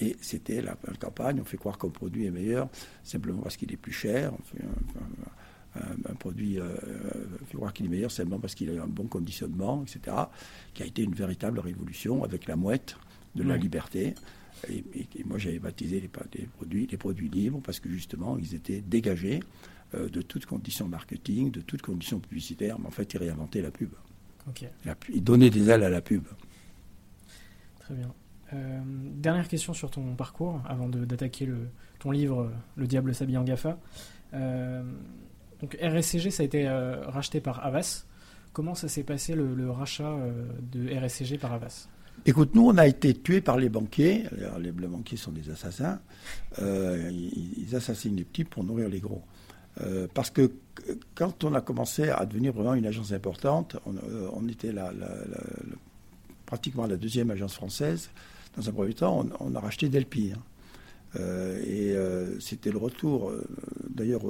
[0.00, 2.68] et c'était la, campagne, on fait croire qu'un produit est meilleur
[3.02, 4.32] simplement parce qu'il est plus cher.
[5.76, 6.74] Un, produit, euh,
[7.46, 10.16] fait croire qu'il est meilleur simplement parce qu'il a un bon conditionnement, etc.,
[10.74, 12.96] qui a été une véritable révolution avec la mouette
[13.34, 14.14] de la liberté.
[14.68, 14.82] Et,
[15.24, 19.40] moi, j'avais baptisé les, produits les produits libres parce que justement, ils étaient dégagés
[19.94, 23.70] euh, de toute condition marketing, de toute condition publicitaire, mais en fait, ils réinventaient la
[23.70, 23.90] pub.
[25.12, 26.24] ils donnaient des ailes à la pub.
[27.80, 28.12] Très bien.
[28.54, 31.48] Euh, dernière question sur ton parcours, avant d'attaquer
[31.98, 33.78] ton livre Le diable s'habille en GAFA.
[34.34, 34.82] Euh,
[35.60, 38.04] donc RSCG, ça a été euh, racheté par Avas.
[38.52, 41.88] Comment ça s'est passé le, rachat euh, de RSCG par Avas
[42.26, 44.24] Écoute, nous, on a été tués par les banquiers.
[44.60, 46.00] les, banquiers sont des assassins.
[46.60, 49.22] Euh, ils, assassinent les petits pour nourrir les gros.
[50.14, 50.50] parce que
[51.14, 54.74] quand on a commencé à devenir vraiment une agence importante, on, était
[56.44, 58.10] pratiquement la deuxième agence française.
[58.56, 60.32] Dans un premier temps, on, a racheté Delphi.
[60.32, 61.20] Hein.
[61.64, 61.94] et
[62.40, 63.32] c'était le retour,
[63.88, 64.22] d'ailleurs,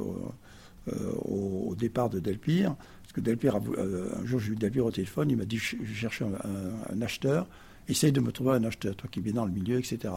[0.89, 2.75] euh, au, départ de Delpire.
[3.03, 5.77] Parce que Delpire, euh, un jour j'ai eu Delpire au téléphone, il m'a dit je,
[5.95, 7.47] cherche un, acheteur,
[7.89, 10.15] essaye de me trouver un acheteur, toi qui es bien dans le milieu, etc.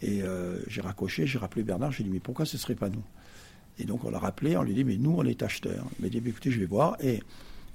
[0.00, 2.88] Et euh, j'ai raccroché, j'ai rappelé Bernard, j'ai dit mais pourquoi ce ne serait pas
[2.88, 3.02] nous?
[3.78, 5.86] Et donc on l'a rappelé, on lui dit, mais nous, on est acheteurs.
[5.98, 6.96] Il m'a dit, écoutez, je vais voir.
[7.00, 7.22] Et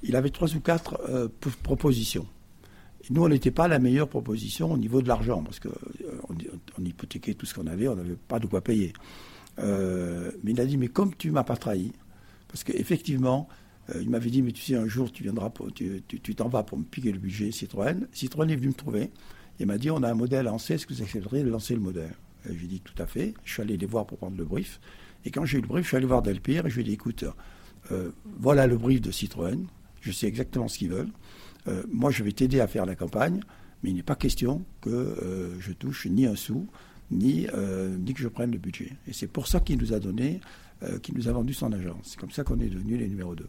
[0.03, 0.99] il avait trois ou quatre
[1.63, 2.27] propositions.
[3.09, 5.69] Nous, on n'était pas la meilleure proposition au niveau de l'argent, parce qu'on
[6.77, 8.93] on hypothéquait tout ce qu'on avait, on n'avait pas de quoi payer.
[9.57, 11.91] mais il a dit, mais comme tu m'as pas trahi,
[12.55, 13.49] parce qu'effectivement,
[13.99, 16.85] il m'avait dit, mais tu sais, un jour, tu viendras, tu t'en vas pour me
[16.85, 18.07] piquer le budget Citroën.
[18.13, 19.11] Citroën est venu me trouver.
[19.59, 21.73] Il m'a dit, on a un modèle en C, est-ce que vous accepteriez de lancer
[21.73, 22.15] le modèle?
[22.49, 23.33] Ai dit, tout à fait.
[23.43, 24.79] Je suis allé les voir pour prendre le brief.
[25.25, 26.85] Et quand j'ai eu le brief, je suis allé voir Delpire et je lui ai
[26.85, 27.25] dit, écoute,
[27.91, 29.65] euh, voilà le brief de Citroën.
[29.99, 31.11] Je sais exactement ce qu'ils veulent.
[31.67, 33.41] Euh, moi, je vais t'aider à faire la campagne,
[33.83, 36.67] mais il n'est pas question que euh, je touche ni un sou,
[37.11, 38.93] ni que je prenne le budget.
[39.09, 40.39] Et c'est pour ça qu'il nous a donné,
[41.01, 41.97] qu'il nous a vendu son agence.
[42.03, 43.47] C'est comme ça qu'on est devenu les numéros 2.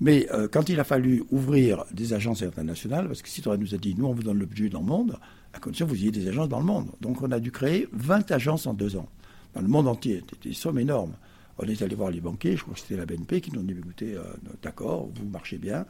[0.00, 3.78] Mais euh, quand il a fallu ouvrir des agences internationales, parce que Citroën nous a
[3.78, 5.18] dit, nous on vous donne le budget dans le monde,
[5.54, 6.90] à condition que vous ayez des agences dans le monde.
[7.00, 9.08] Donc on a dû créer 20 agences en deux ans,
[9.54, 10.22] dans le monde entier.
[10.28, 11.14] C'était des sommes énormes.
[11.58, 13.64] On est allé voir les banquiers, je crois que c'était la BNP, qui nous ont
[13.64, 14.22] dit, écoutez, euh,
[14.62, 15.86] d'accord, vous marchez bien,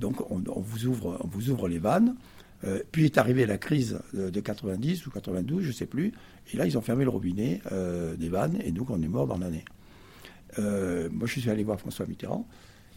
[0.00, 2.16] donc on, vous, ouvre, on vous ouvre les vannes.
[2.64, 6.12] Euh, puis est arrivée la crise de 90 ou 92, je ne sais plus,
[6.52, 7.60] et là ils ont fermé le robinet
[8.18, 9.64] des vannes, et donc on est mort dans l'année.
[10.58, 12.46] Moi je suis allé voir François Mitterrand,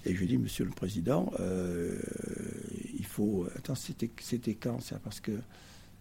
[0.08, 1.98] et je lui ai dit, Monsieur le Président, euh,
[2.98, 3.46] il faut.
[3.58, 5.00] Attends, c'était, c'était quand ça?
[5.04, 5.34] Parce que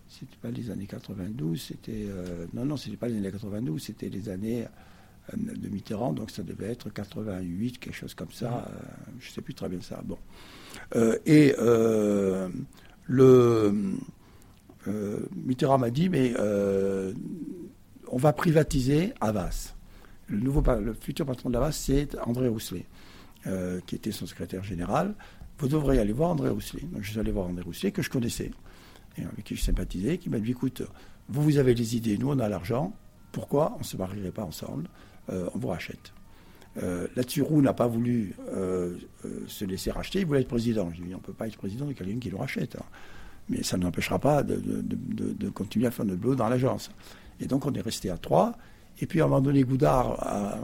[0.08, 2.06] c'était pas les années 92, c'était.
[2.08, 6.30] Euh, non, non, c'était pas les années 92, c'était les années euh, de Mitterrand, donc
[6.30, 8.70] ça devait être 88, quelque chose comme ça.
[9.18, 10.02] je ne sais plus très bien ça.
[10.04, 10.18] Bon.
[11.24, 11.54] et
[13.06, 13.74] le.
[15.34, 16.32] Mitterrand m'a dit, mais
[18.08, 19.75] on va privatiser Havas.
[20.28, 22.86] Le, nouveau, le futur patron de Havas, c'est André Rousselet.
[23.46, 25.14] Euh, qui était son secrétaire général,
[25.58, 26.82] vous devrez aller voir André Rousselet.
[26.82, 28.50] Donc je suis allé voir André Rousselet, que je connaissais,
[29.18, 30.82] avec qui je sympathisais, qui m'a dit, écoute,
[31.28, 32.96] vous, vous avez les idées, nous, on a l'argent,
[33.30, 33.74] pourquoi?
[33.76, 34.88] On ne se marierait pas ensemble
[35.30, 36.12] euh, On vous rachète.
[36.82, 38.34] Euh, Là-dessus, n'a pas voulu
[39.46, 40.90] se laisser racheter, il voulait être président.
[40.90, 42.74] Je lui ai dit, on ne peut pas être président de quelqu'un qui le rachète.
[42.74, 42.84] Hein.
[43.48, 46.90] Mais ça n'empêchera pas de, de, continuer à faire notre boulot dans l'agence.
[47.38, 48.58] Et donc, on est resté à trois.
[49.00, 50.58] Et puis, à un moment donné, Goudard a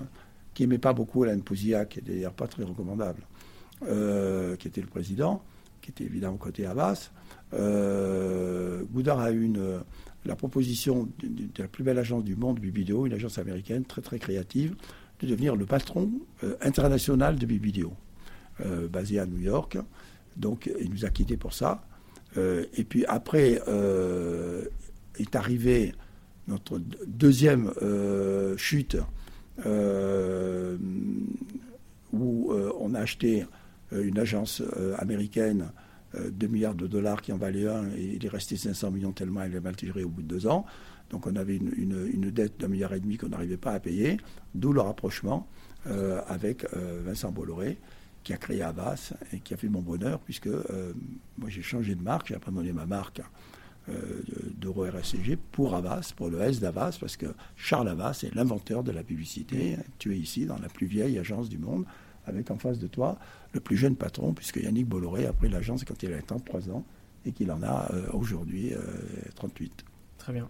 [0.55, 3.23] qui n'aimait pas beaucoup Alain Pousia, qui est d'ailleurs pas très recommandable,
[3.87, 5.43] euh, qui était le président,
[5.81, 7.11] qui était évidemment côté Abbas.
[7.55, 9.81] Euh, Goudard a eu une,
[10.25, 14.19] la proposition de, la plus belle agence du monde, Bibideo, une agence américaine très très
[14.19, 14.75] créative,
[15.21, 16.11] de devenir le patron
[16.45, 17.93] euh, international de Bibideo,
[18.91, 19.77] basé à New York.
[20.37, 21.85] Donc il nous a quittés pour ça.
[22.37, 23.61] et puis après
[25.19, 25.95] est arrivé
[26.49, 27.73] notre deuxième
[28.57, 28.97] chute
[29.67, 30.77] euh,
[32.13, 33.45] où euh, on a acheté
[33.93, 34.63] euh, une agence
[34.99, 35.71] américaine
[36.15, 39.43] 2 milliards de dollars qui en valait un et il est resté 500 millions tellement
[39.43, 40.67] elle est mal tirée au bout de deux ans.
[41.09, 44.19] Donc on avait une, dette d'un milliard et demi qu'on n'arrivait pas à payer,
[44.55, 45.47] d'où le rapprochement
[46.29, 47.79] avec Vincent Bolloré
[48.25, 52.03] qui a créé Avas et qui a fait mon bonheur puisque moi j'ai changé de
[52.03, 53.25] marque, j'ai abandonné ma marque euh,
[54.59, 57.27] d'Euro RSCG pour Havas, pour le S d'Havas, parce que
[57.57, 59.77] Charles Havas est l'inventeur de la publicité.
[59.99, 61.85] Tu es ici dans la plus vieille agence du monde,
[62.27, 63.19] avec en face de toi
[63.53, 66.85] le plus jeune patron, puisque Yannick Bolloré a pris l'agence quand il avait 33 ans
[67.25, 68.73] et qu'il en a euh, aujourd'hui
[69.35, 69.73] 38.
[69.73, 70.49] Euh, Très bien.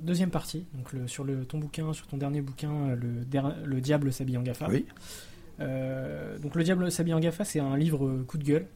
[0.00, 3.24] deuxième partie, donc sur le, ton bouquin, sur ton dernier bouquin, le,
[3.64, 4.68] le Diable s'habille en GAFA.
[4.68, 4.84] Oui.
[5.58, 8.66] donc Le Diable s'habille en GAFA, c'est un livre coup de gueule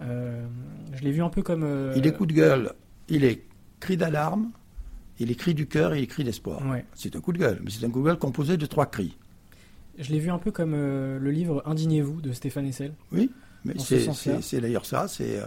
[0.00, 0.46] euh,
[0.92, 1.64] je l'ai vu un peu comme.
[1.64, 2.72] Euh, il est coup de gueule,
[3.08, 3.42] il est
[3.80, 4.50] cri d'alarme,
[5.18, 6.62] il est cri du cœur et il est cri d'espoir.
[6.94, 9.16] C'est un coup de gueule, mais c'est un coup de gueule composé de trois cris.
[9.98, 12.94] Je l'ai vu un peu comme euh, le livre Indignez-vous de Stéphane Essel.
[13.12, 13.30] Oui,
[13.64, 15.40] mais c'est d'ailleurs ça, c'est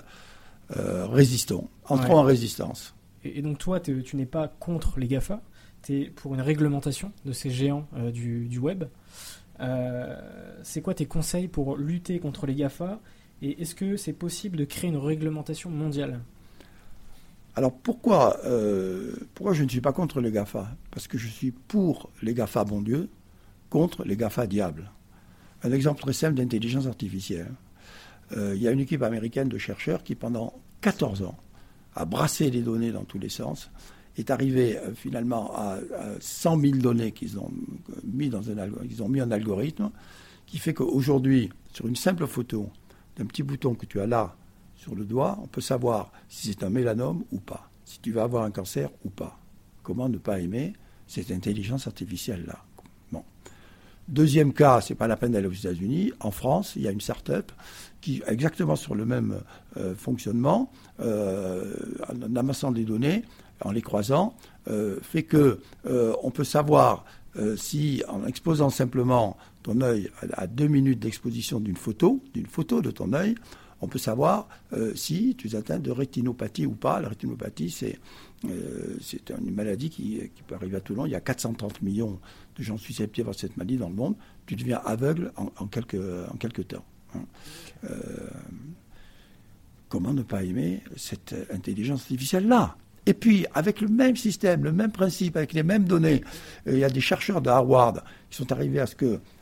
[0.70, 2.96] résistons, entrons en résistance.
[3.24, 5.42] Et, donc toi, tu n'es pas contre les GAFA,
[5.84, 8.86] tu es pour une réglementation de ces géants du, du, web.
[10.64, 13.02] c'est quoi tes conseils pour lutter contre les GAFA
[13.42, 16.22] et est-ce que c'est possible de créer une réglementation mondiale?
[17.56, 20.76] Alors pourquoi, euh, pourquoi je ne suis pas contre les GAFA?
[20.92, 23.10] Parce que je suis pour les GAFA bon Dieu,
[23.70, 24.92] contre les GAFA diable.
[25.64, 27.52] Un exemple très simple d'intelligence artificielle.
[28.36, 31.38] Euh, il y a une équipe américaine de chercheurs qui pendant 14 ans
[31.96, 33.72] a brassé les données dans tous les sens,
[34.18, 35.80] est arrivé euh, finalement à,
[36.20, 37.52] 100 000 données qu'ils ont
[38.04, 39.90] mis dans un algorithme
[40.46, 42.70] qui fait qu'aujourd'hui, sur une simple photo,
[43.18, 44.36] d'un petit bouton que tu as là
[44.76, 48.24] sur le doigt, on peut savoir si c'est un mélanome ou pas, si tu vas
[48.24, 49.40] avoir un cancer ou pas.
[49.84, 50.74] Comment ne pas aimer
[51.08, 52.64] cette intelligence artificielle-là?
[54.08, 56.14] Deuxième cas, c'est pas la peine d'aller aux États-Unis.
[56.22, 57.52] En France, il y a une start-up
[58.00, 59.42] qui, exactement sur le même
[59.76, 61.76] euh, fonctionnement, euh,
[62.08, 63.24] en amassant des données,
[63.60, 64.34] en les croisant,
[64.70, 65.60] euh, fait que
[66.24, 67.06] on peut savoir
[67.56, 69.38] si en exposant simplement
[69.68, 73.36] ton œil à, deux minutes d'exposition d'une photo, d'une photo de ton œil,
[73.82, 74.48] on peut savoir
[74.96, 77.00] si tu es atteint de rétinopathie ou pas.
[77.00, 78.00] La rétinopathie, c'est
[78.44, 81.10] une maladie qui, peut arriver à tout le monde.
[81.10, 82.20] Il y a 430 millions
[82.56, 84.16] de gens susceptibles à cette maladie dans le monde.
[84.48, 86.86] Tu deviens aveugle en, quelques, temps.
[87.14, 87.26] Hein.
[89.90, 92.78] comment ne pas aimer cette intelligence artificielle-là?
[93.08, 96.22] Et puis, avec le même système, le même principe, avec les mêmes données,
[96.68, 98.96] euh, il y a des chercheurs de Harvard qui sont arrivés à ce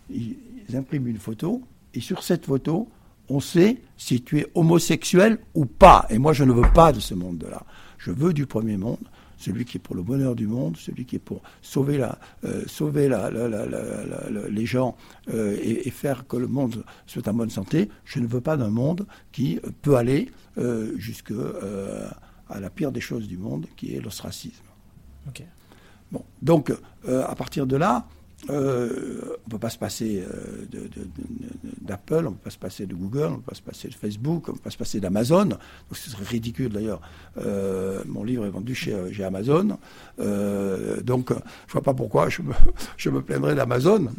[0.08, 1.62] qu'ils impriment une photo,
[1.94, 2.90] et sur cette photo,
[3.30, 6.06] on sait si tu es homosexuel ou pas.
[6.10, 7.64] Et moi, je ne veux pas de ce monde-là.
[7.98, 9.00] Je veux du premier monde,
[9.38, 12.64] celui qui est pour le bonheur du monde, celui qui est pour sauver, la, euh,
[12.68, 13.32] sauver la,
[14.50, 14.96] les gens
[15.34, 17.90] euh, et, faire que le monde soit en bonne santé.
[18.04, 20.32] Je ne veux pas d'un monde qui peut aller
[20.98, 21.34] jusque
[22.50, 24.64] à la pire des choses du monde, qui est l'ostracisme.
[26.12, 26.72] Bon, donc,
[27.08, 28.08] euh, à partir de là,
[28.50, 30.66] euh, on ne peut pas se passer euh,
[31.82, 33.88] d'Apple, on ne peut pas se passer de Google, on ne peut pas se passer
[33.88, 35.50] de Facebook, on ne peut pas se passer d'Amazon.
[35.92, 37.02] Ce serait ridicule d'ailleurs.
[38.06, 39.78] mon livre est vendu chez, Amazon.
[41.04, 42.54] donc je ne vois pas pourquoi je me,
[42.98, 44.10] je plaindrais d'Amazon.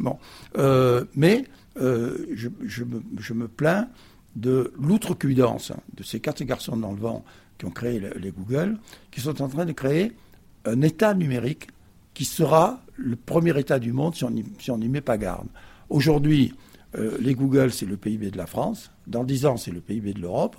[1.15, 1.45] Mais
[1.75, 3.87] je, me, plains
[4.35, 7.23] de l'outrecuidance de ces quatre garçons dans le vent
[7.57, 8.77] qui ont créé les Google,
[9.09, 10.11] qui sont en train de créer
[10.65, 11.69] un État numérique
[12.13, 14.23] qui sera le premier État du monde si
[14.71, 15.47] on n'y met pas garde.
[15.89, 16.53] Aujourd'hui,
[16.95, 18.91] euh, les Google, c'est le PIB de la France.
[19.07, 20.55] Dans 10 ans, c'est le PIB de l'Europe.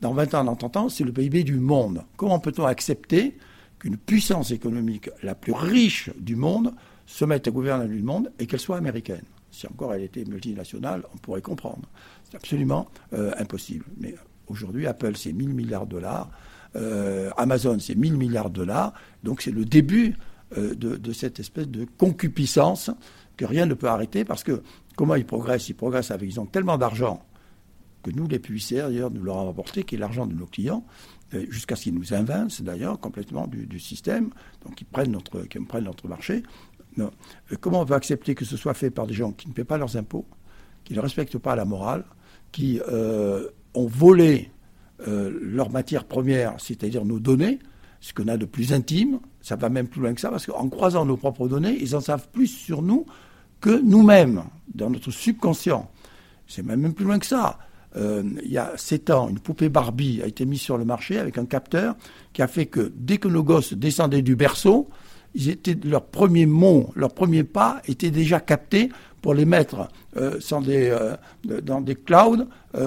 [0.00, 2.04] Dans 20 ans, dans 30 ans, c'est le PIB du monde.
[2.16, 3.36] Comment peut-on accepter
[3.78, 6.74] qu'une puissance économique la plus riche du monde
[7.06, 9.24] se mette à gouverner le monde et qu'elle soit américaine?
[9.50, 11.88] Si encore elle était multinationale, on pourrait comprendre.
[12.24, 13.84] C'est absolument euh, impossible.
[13.98, 14.14] Mais
[14.50, 16.28] Aujourd'hui, Apple, c'est 1000 milliards de dollars.
[16.74, 18.92] Euh, Amazon, c'est 1000 milliards de dollars.
[19.22, 20.16] Donc c'est le début
[20.56, 22.90] euh, de, cette espèce de concupiscence
[23.36, 24.62] que rien ne peut arrêter parce que
[24.96, 27.24] comment ils progressent Ils progressent avec, ils ont tellement d'argent
[28.02, 30.86] que nous, les publicitaires, d'ailleurs, nous leur avons apporté, qui est l'argent de nos clients,
[31.34, 34.30] euh, jusqu'à ce qu'ils nous invincent, d'ailleurs, complètement du, système.
[34.64, 36.42] Donc ils prennent notre, prennent notre marché.
[37.60, 39.76] comment on peut accepter que ce soit fait par des gens qui ne paient pas
[39.76, 40.26] leurs impôts,
[40.84, 42.04] qui ne respectent pas la morale,
[42.52, 42.80] qui
[43.74, 44.50] ont volé
[45.08, 47.58] euh, leur matière première, c'est-à-dire nos données,
[48.00, 49.20] ce qu'on a de plus intime.
[49.40, 52.00] Ça va même plus loin que ça, parce qu'en croisant nos propres données, ils en
[52.00, 53.06] savent plus sur nous
[53.60, 54.44] que nous-mêmes,
[54.74, 55.90] dans notre subconscient.
[56.46, 57.58] C'est même plus loin que ça.
[57.96, 61.18] Euh, il y a sept ans, une poupée Barbie a été mise sur le marché
[61.18, 61.96] avec un capteur
[62.32, 64.88] qui a fait que dès que nos gosses descendaient du berceau,
[65.34, 68.90] ils étaient, leur premier mot, leur premier pas était déjà capté
[69.22, 70.38] pour les mettre euh,
[70.68, 71.16] euh,
[71.62, 72.46] dans des clouds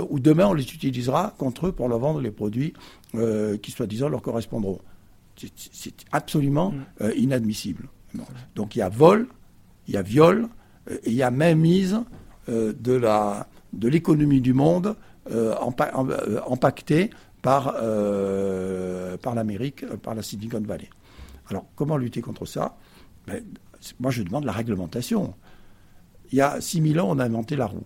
[0.09, 2.73] où demain on les utilisera contre eux pour leur vendre les produits
[3.61, 4.79] qui soi-disant leur correspondront.
[5.35, 7.05] C'est absolument mm.
[7.15, 7.87] inadmissible.
[8.55, 9.27] Donc il y a vol,
[9.87, 10.47] il y a viol,
[10.89, 11.99] et il y a même mise
[12.47, 14.95] de la de l'économie du monde
[16.45, 17.09] empaquetée
[17.41, 17.73] par,
[19.21, 20.89] par l'Amérique, par la Silicon Valley.
[21.49, 22.77] Alors comment lutter contre ça?
[23.27, 23.43] Ben,
[23.99, 25.33] Moi je demande la réglementation.
[26.31, 27.83] Il y a 6000 ans, on a inventé la roue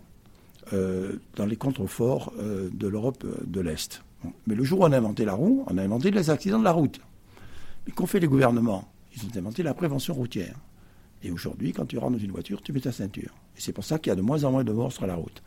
[0.73, 4.03] euh, dans les contreforts euh, de l'Europe euh, de l'Est.
[4.47, 6.63] Mais le jour où on a inventé la roue, on a inventé les accidents de
[6.63, 6.99] la route.
[7.95, 10.55] Qu'ont fait les gouvernements Ils ont inventé la prévention routière.
[11.23, 13.33] Et aujourd'hui, quand tu rentres dans une voiture, tu mets ta ceinture.
[13.55, 15.15] Et c'est pour ça qu'il y a de moins en moins de morts sur la
[15.15, 15.41] route.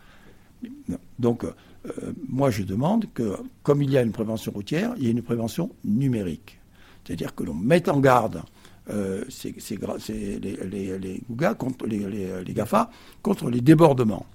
[1.19, 1.45] Donc,
[2.29, 5.23] moi, je demande que, comme il y a une prévention routière, il y ait une
[5.23, 6.59] prévention numérique.
[7.05, 8.43] C'est-à-dire que l'on mette en garde
[8.91, 12.91] euh, les, les, les, GAFA
[13.23, 14.27] contre les débordements.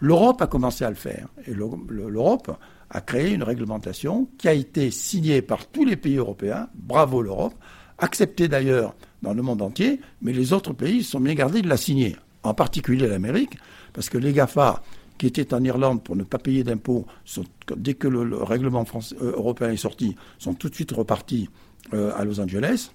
[0.00, 1.28] L'Europe a commencé à le faire.
[1.46, 2.56] Et l'Europe
[2.90, 6.68] a créé une réglementation qui a été signée par tous les pays européens.
[6.74, 7.54] Bravo l'Europe.
[7.98, 10.00] Acceptée d'ailleurs dans le monde entier.
[10.22, 12.16] Mais les autres pays sont bien gardés de la signer.
[12.42, 13.58] En particulier l'Amérique.
[13.92, 14.82] Parce que les GAFA
[15.18, 17.04] qui étaient en Irlande pour ne pas payer d'impôts,
[17.76, 18.84] dès que le, règlement
[19.20, 21.50] euh, européen est sorti, sont tout de suite repartis
[21.92, 22.92] euh, à Los Angeles.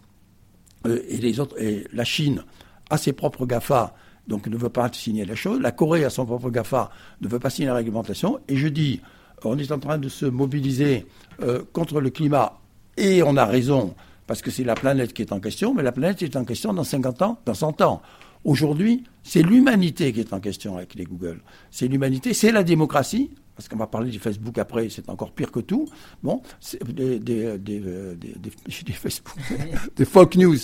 [0.88, 2.44] Euh, et, les autres, et la Chine
[2.90, 3.94] a ses propres GAFA,
[4.28, 5.60] donc ne veut pas signer la chose.
[5.60, 6.90] La Corée a son propre GAFA,
[7.22, 8.40] ne veut pas signer la réglementation.
[8.48, 9.02] Et je dis,
[9.46, 11.06] on est en train de se mobiliser
[11.42, 12.60] euh, contre le climat,
[12.98, 13.96] et on a raison,
[14.28, 16.74] parce que c'est la planète qui est en question, mais la planète est en question
[16.74, 18.02] dans 50 ans, dans 100 ans.
[18.46, 21.40] Aujourd'hui, c'est l'humanité qui est en question avec les Google.
[21.72, 25.52] C'est l'humanité, c'est la démocratie, parce qu'on va parler du Facebook après, c'est encore pire
[25.52, 25.88] que tout.
[26.22, 26.42] Bon,
[26.88, 28.34] des, des, des, euh, des,
[28.86, 29.36] des Facebook,
[29.96, 30.58] des fake news.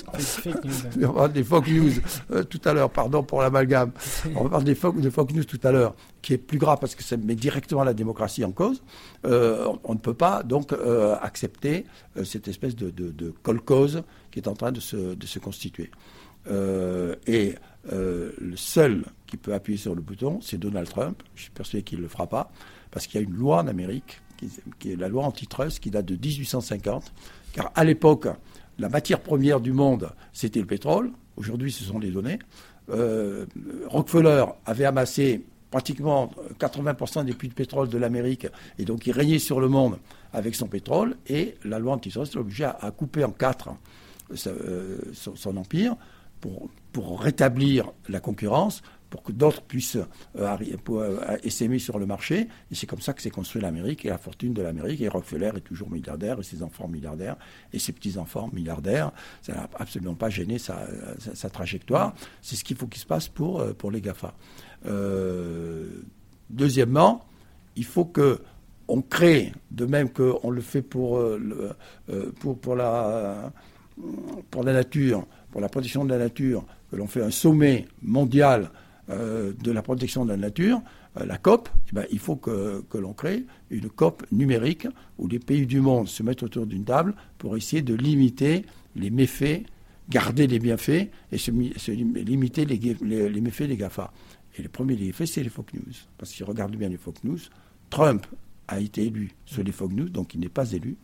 [1.03, 1.91] On va des fake news
[2.31, 3.91] euh, tout à l'heure, pardon pour l'amalgame.
[4.35, 6.95] On va parler des fake, des news tout à l'heure, qui est plus grave parce
[6.95, 8.81] que ça met directement la démocratie en cause.
[9.25, 11.85] Euh, on, ne peut pas donc euh, accepter
[12.17, 15.39] euh, cette espèce de, de, de colcose qui est en train de se, de se
[15.39, 15.91] constituer.
[17.27, 17.55] et
[17.91, 21.21] le seul qui peut appuyer sur le bouton, c'est Donald Trump.
[21.35, 22.51] Je suis persuadé qu'il ne le fera pas,
[22.91, 24.21] parce qu'il y a une loi en Amérique,
[24.79, 27.11] qui, est la loi antitrust, qui date de 1850.
[27.53, 28.27] Car à l'époque,
[28.77, 31.11] la matière première du monde, c'était le pétrole.
[31.35, 32.39] Aujourd'hui, ce sont les données.
[32.89, 33.45] Euh,
[33.87, 38.47] Rockefeller avait amassé pratiquement 80% des puits de pétrole de l'Amérique,
[38.79, 39.99] et donc il régnait sur le monde
[40.33, 43.69] avec son pétrole, et la loi antitrust l'obligeait à, à, couper en quatre
[44.47, 45.95] euh, son, empire
[46.39, 49.97] pour rétablir la concurrence, pour que d'autres puissent
[50.35, 52.47] euh, euh, sur le marché.
[52.71, 55.01] Et c'est comme ça que s'est construit l'Amérique et la fortune de l'Amérique.
[55.01, 57.35] Et Rockefeller est toujours milliardaire et ses enfants milliardaires
[57.73, 59.11] et ses petits-enfants milliardaires.
[59.41, 60.87] Ça n'a absolument pas gêné sa,
[61.51, 62.13] trajectoire.
[62.41, 64.33] C'est ce qu'il faut qu'il se passe pour, euh, pour les GAFA.
[66.49, 67.25] deuxièmement,
[67.75, 68.41] il faut que
[68.91, 71.23] on crée, de même qu'on le fait pour,
[72.39, 73.51] pour, pour, la,
[74.49, 78.71] pour la nature, pour la protection de la nature, que l'on fait un sommet mondial
[79.09, 80.81] euh, de la protection de la nature,
[81.19, 84.87] euh, la COP, eh ben, il faut que, l'on crée une COP numérique
[85.17, 89.09] où les pays du monde se mettent autour d'une table pour essayer de limiter les
[89.09, 89.63] méfaits,
[90.09, 94.13] garder les bienfaits et se, limiter les, méfaits des GAFA.
[94.59, 95.93] Et le premier des c'est les fake news.
[96.19, 97.39] Parce que si on regarde bien les fake news,
[97.89, 98.27] Trump
[98.67, 100.97] a été élu sur les fake news, donc il n'est pas élu.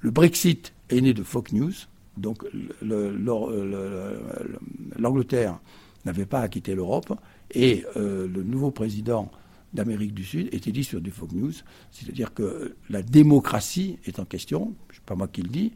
[0.00, 1.72] Le Brexit est né de fake news,
[2.18, 2.44] donc
[4.98, 5.58] l'Angleterre
[6.04, 7.12] n'avait pas à quitter l'Europe.
[7.50, 9.30] Et euh, le nouveau président
[9.72, 11.52] d'Amérique du Sud était dit sur du fake news,
[11.90, 15.72] c'est-à-dire que la démocratie est en question, n'est pas moi qui le dis,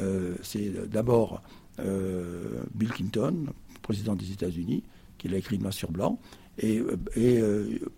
[0.00, 1.42] euh, c'est d'abord
[1.78, 3.46] euh, Bill Clinton,
[3.82, 4.82] président des États-Unis,
[5.16, 6.18] qui l'a écrit noir sur blanc,
[6.58, 6.82] et,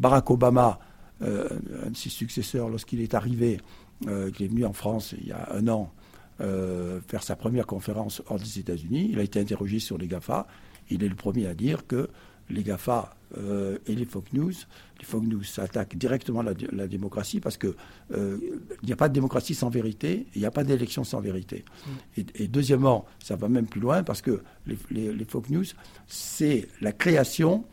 [0.00, 0.80] Barack Obama,
[1.20, 3.58] un de ses successeurs, lorsqu'il est arrivé,
[4.02, 5.92] qu'il est venu en France il y a un an,
[6.38, 9.10] faire sa première conférence hors des États-Unis.
[9.12, 10.48] Il a été interrogé sur les GAFA
[10.90, 12.08] il est le premier à dire que
[12.50, 14.52] les GAFA euh, et les fake news,
[14.98, 17.74] les fake news s'attaquent directement la, la, démocratie parce qu'il
[18.14, 18.38] euh,
[18.82, 21.64] n'y a pas de démocratie sans vérité, il n'y a pas d'élection sans vérité.
[22.16, 22.20] Mm.
[22.36, 25.64] Et, deuxièmement, ça va même plus loin parce que les, les, fake news,
[26.06, 27.64] c'est la création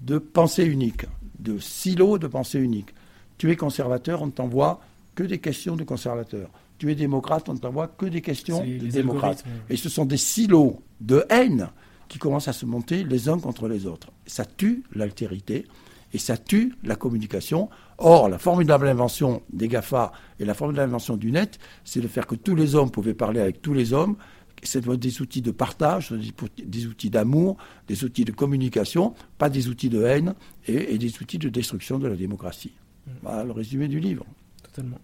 [0.00, 1.06] de pensées uniques,
[1.38, 2.94] de silos de pensées uniques.
[3.38, 4.80] Tu es conservateur, on ne t'envoie
[5.14, 6.50] que des questions de conservateurs.
[6.78, 9.44] Tu es démocrate, on ne t'envoie que des questions de démocrates.
[9.68, 11.68] Et ce sont des silos de haine
[12.10, 14.10] qui commencent à se monter les uns contre les autres.
[14.26, 15.64] Ça tue l'altérité
[16.12, 17.70] et ça tue la communication.
[17.98, 22.26] Or, la formidable invention des GAFA et la formidable invention du net, c'est de faire
[22.26, 24.16] que tous les hommes pouvaient parler avec tous les hommes.
[24.64, 27.56] C'est des outils de partage, des outils d'amour,
[27.86, 30.34] des outils de communication, pas des outils de haine
[30.66, 32.72] et, des outils de destruction de la démocratie.
[33.06, 33.10] Mm.
[33.22, 34.26] Voilà le résumé du livre.
[34.64, 34.98] Totalement.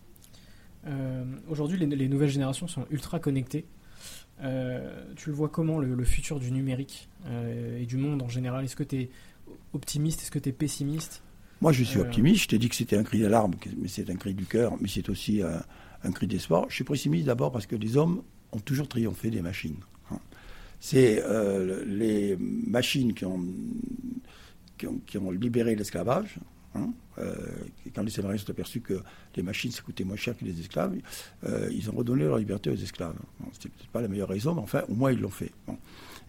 [0.89, 3.65] Euh, aujourd'hui, les, nouvelles générations sont ultra connectées.
[4.43, 8.64] Euh, tu le vois comment le, futur du numérique euh, et du monde en général?
[8.64, 9.11] Est-ce que tu es
[9.72, 10.22] optimiste?
[10.22, 11.22] Est-ce que tu es pessimiste?
[11.61, 12.43] Moi, je suis euh, optimiste.
[12.43, 14.89] Je t'ai dit que c'était un cri d'alarme, mais c'est un cri du cœur, mais
[14.89, 16.66] c'est aussi un, cri d'espoir.
[16.68, 18.22] Je suis pessimiste d'abord parce que les hommes
[18.53, 19.80] ont toujours triomphé des machines.
[20.11, 20.18] Hein.
[20.80, 21.22] C'est
[21.87, 23.43] les machines qui ont,
[25.07, 26.39] qui ont libéré l'esclavage,
[26.77, 27.35] Hein, euh,
[27.95, 29.01] quand les Américains sont aperçus que
[29.37, 30.95] les machines, ça coûtait moins cher que les esclaves,
[31.45, 33.16] euh, ils ont redonné leur liberté aux esclaves.
[33.53, 35.53] Ce peut-être pas la meilleure raison, mais enfin, au moins, ils l'ont fait.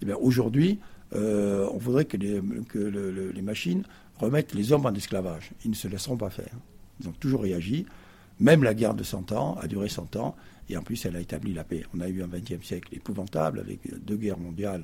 [0.01, 0.79] Eh aujourd'hui,
[1.15, 3.83] euh, on voudrait que, les, que les machines
[4.17, 5.51] remettent les hommes en esclavage.
[5.65, 6.53] Ils ne se laisseront pas faire.
[7.01, 7.85] Ils ont toujours réagi.
[8.39, 10.35] Même la guerre de 100 ans a duré 100 ans.
[10.69, 11.83] Et en plus, elle a établi la paix.
[11.95, 14.83] On a eu un XXe siècle épouvantable avec deux guerres mondiales.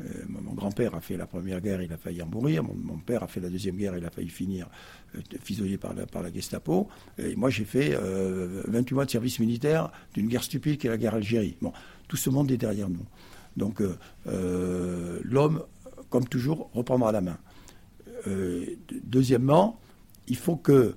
[0.00, 2.64] Euh, mon grand-père a fait la première guerre, il a failli en mourir.
[2.64, 4.68] Mon, père a fait la deuxième guerre, il a failli finir
[5.14, 6.88] euh, par la, par la Gestapo.
[7.18, 10.90] Et moi, j'ai fait 28 euh, mois de service militaire d'une guerre stupide qui est
[10.90, 11.56] la guerre Algérie.
[11.60, 11.72] Bon,
[12.08, 13.06] tout ce monde est derrière nous.
[13.56, 13.82] Donc,
[14.26, 15.62] euh, l'homme,
[16.08, 17.38] comme toujours, reprendra la main.
[19.04, 19.78] deuxièmement,
[20.26, 20.94] il faut que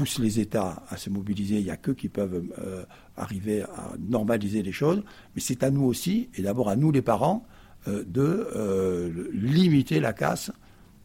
[0.00, 1.58] pousse les États à se mobiliser.
[1.58, 2.84] Il n'y a qu'eux qui peuvent euh,
[3.18, 5.02] arriver à normaliser les choses.
[5.34, 7.44] Mais c'est à nous aussi, et d'abord à nous les parents,
[7.86, 10.52] euh, de euh, limiter la casse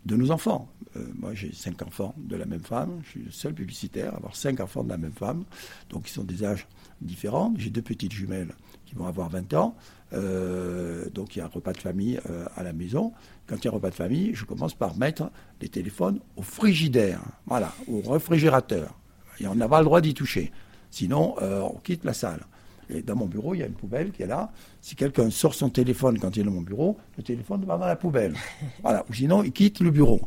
[0.06, 0.70] de nos enfants.
[1.16, 3.01] moi, j'ai cinq enfants de la même femme.
[3.03, 5.43] Je suis le seul publicitaire à avoir cinq enfants de la même femme.
[5.89, 6.68] Donc, ils sont des âges
[7.01, 7.53] différents.
[7.58, 8.53] J'ai deux petites jumelles
[8.86, 9.76] qui vont avoir 20 ans.
[10.12, 12.20] donc, il y a un repas de famille
[12.56, 13.14] à la maison.
[13.47, 15.32] Quand il y a un repas de famille, je commence par mettre
[15.62, 18.95] les téléphones au frigidaire, voilà, au réfrigérateur.
[19.39, 20.51] Et on n'a pas le droit d'y toucher.
[20.91, 22.45] Sinon, euh, on quitte la salle.
[22.89, 24.51] Et dans mon bureau, il y a une poubelle qui est là.
[24.81, 27.88] Si quelqu'un sort son téléphone quand il est dans mon bureau, le téléphone va dans
[27.88, 28.33] la poubelle.
[28.81, 29.03] Voilà.
[29.09, 30.21] Ou sinon, il quitte le bureau.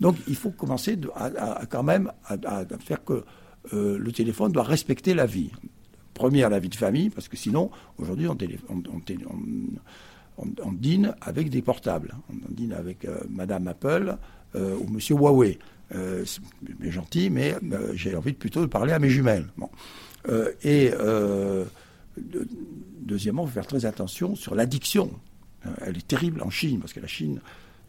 [0.00, 3.24] Donc, il faut commencer à, quand même à, faire que
[3.74, 5.50] euh, le téléphone doit respecter la vie.
[6.14, 8.36] Première, la vie de famille, parce que sinon, aujourd'hui, on,
[8.68, 9.00] on,
[10.38, 12.14] on, dîne avec des portables.
[12.30, 14.16] On dîne avec Madame Apple
[14.54, 15.58] ou Monsieur Huawei.
[15.90, 17.54] c'est gentil, mais
[17.94, 19.46] j'ai envie plutôt de parler à mes jumelles.
[20.62, 20.90] et
[23.00, 25.10] deuxièmement, il faut faire très attention sur l'addiction.
[25.82, 27.40] Elle est terrible en Chine, parce que la Chine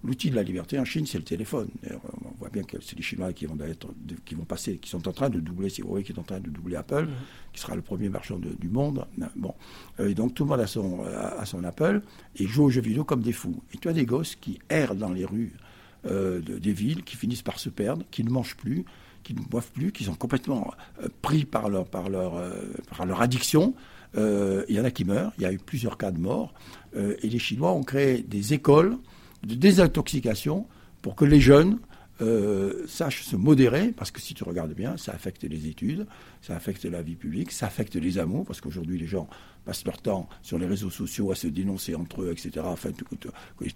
[0.03, 1.69] L'outil de la liberté en Chine, c'est le téléphone.
[2.03, 3.87] On voit bien que c'est les Chinois qui vont, être,
[4.25, 6.39] qui vont passer, qui sont en train de doubler, c'est Huawei qui est en train
[6.39, 7.13] de doubler Apple, mhm.
[7.53, 9.05] qui sera le premier marchand du monde.
[9.35, 9.53] Bon.
[9.99, 12.01] Euh, et donc tout le monde a son, a son Apple
[12.35, 13.61] et joue aux jeux vidéo comme des fous.
[13.75, 15.53] Et tu as des gosses qui errent dans les rues
[16.07, 18.85] euh, des villes, qui finissent par se perdre, qui ne mangent plus,
[19.21, 20.73] qui ne boivent plus, qui sont complètement
[21.03, 22.41] euh, pris par leur, par leur,
[22.89, 23.75] par leur addiction.
[24.15, 26.53] Il y en a qui meurent, il y a eu plusieurs cas de mort.
[26.95, 28.97] et les Chinois ont créé des écoles
[29.43, 30.65] de désintoxication
[31.01, 31.79] pour que les jeunes
[32.21, 36.05] euh, sachent se modérer, parce que si tu regardes bien, ça affecte les études,
[36.41, 39.27] ça affecte la vie publique, ça affecte les amours, parce qu'aujourd'hui les gens
[39.65, 42.63] passent leur temps sur les réseaux sociaux à se dénoncer entre eux, etc.
[42.63, 42.91] Enfin,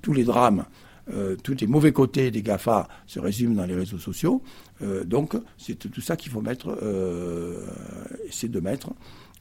[0.02, 0.66] tous les drames,
[1.12, 4.44] euh, tous les mauvais côtés des GAFA se résument dans les réseaux sociaux.
[4.84, 6.78] Euh, donc c'est tout ça qu'il faut mettre,
[8.28, 8.90] essayer de mettre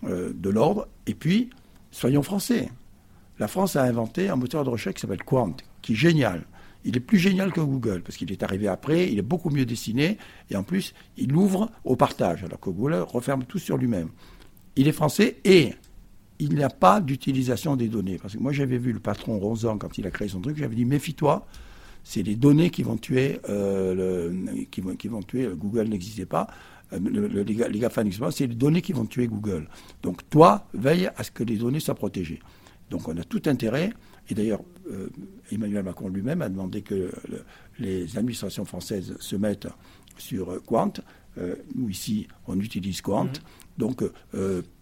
[0.03, 0.88] de l'ordre.
[1.07, 1.51] Et puis,
[1.90, 2.70] soyons français.
[3.38, 6.45] La France a inventé un moteur de recherche qui s'appelle Quant, qui est génial.
[6.84, 9.64] Il est plus génial que Google, parce qu'il est arrivé après, il est beaucoup mieux
[9.64, 10.18] dessiné,
[10.51, 14.09] et en plus, il ouvre au partage, alors que Google referme tout sur lui-même.
[14.76, 15.72] Il est français et
[16.38, 18.18] il n'y a pas d'utilisation des données.
[18.18, 20.74] Parce que moi, j'avais vu le patron Ronzan, quand il a créé son truc, j'avais
[20.74, 21.47] dit, méfie-toi,
[22.03, 24.32] c'est les données qui vont tuer, euh,
[24.70, 26.49] qui vont tuer Google n'existait pas.
[26.95, 29.68] Euh, les GAFA n'existent pas, c'est les données qui vont tuer Google.
[30.03, 32.40] Donc toi, veille à ce que les données soient protégées.
[32.90, 33.92] Donc on a tout intérêt
[34.28, 35.09] et d'ailleurs, euh,
[35.53, 37.11] Emmanuel Macron lui-même a demandé que
[37.78, 39.68] les administrations françaises se mettent
[40.16, 40.92] sur Quant.
[41.38, 43.24] Euh, nous, ici, on utilise Quant.
[43.24, 43.32] Mhm.
[43.76, 44.05] Donc,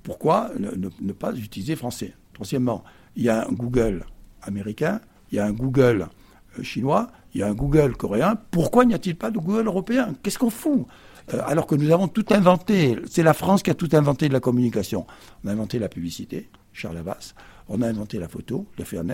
[0.02, 2.12] pourquoi ne, pas utiliser français?
[2.34, 2.84] Troisièmement,
[3.16, 4.04] il y a un Google
[4.42, 5.00] américain,
[5.30, 6.08] il y a un Google
[6.62, 8.36] chinois, il y a un Google coréen.
[8.50, 10.14] Pourquoi n'y a-t-il pas de Google européen?
[10.22, 10.86] Qu'est-ce qu'on fout?
[11.46, 14.40] Alors que nous avons tout inventé, c'est la France qui a tout inventé de la
[14.40, 15.06] communication.
[15.44, 17.34] On a inventé la publicité, Charles Havas.
[17.68, 19.04] On a inventé la photo, les frères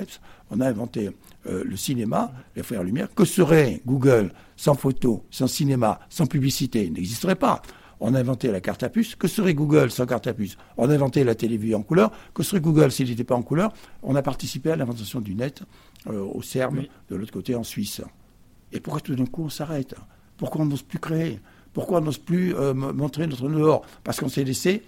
[0.51, 1.11] On a inventé
[1.47, 3.09] euh, le cinéma, les frères Lumière.
[3.15, 6.85] Que serait Google sans photo, sans cinéma, sans publicité?
[6.85, 7.63] Il n'existerait pas.
[8.01, 9.15] On a inventé la carte à puce.
[9.17, 10.57] Que serait Google sans carte à puce?
[10.77, 12.13] On a inventé la télévision en couleur.
[12.33, 13.73] Que serait Google s'il n'était pas en couleur?
[14.03, 15.63] On a participé à l'invention du net
[16.09, 18.01] euh, au CERN, de l'autre côté en Suisse.
[18.73, 19.95] Et pourquoi tout d'un coup on s'arrête?
[20.37, 21.41] Pourquoi on n'ose plus créer?
[21.73, 23.83] Pourquoi on n'ose plus euh, montrer notre dehors?
[24.05, 24.83] Parce qu'on s'est laissé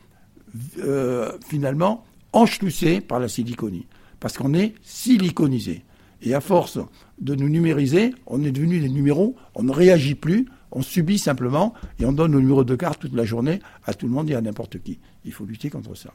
[1.46, 3.86] finalement enchloussé par la siliconie.
[4.18, 5.84] Parce qu'on est siliconisé.
[6.22, 6.78] Et à force
[7.20, 11.74] de nous numériser, on est devenu des numéros, on ne réagit plus, on subit simplement
[11.98, 14.34] et on donne nos numéros de carte toute la journée à tout le monde et
[14.34, 14.98] à n'importe qui.
[15.24, 16.12] Il faut lutter contre ça.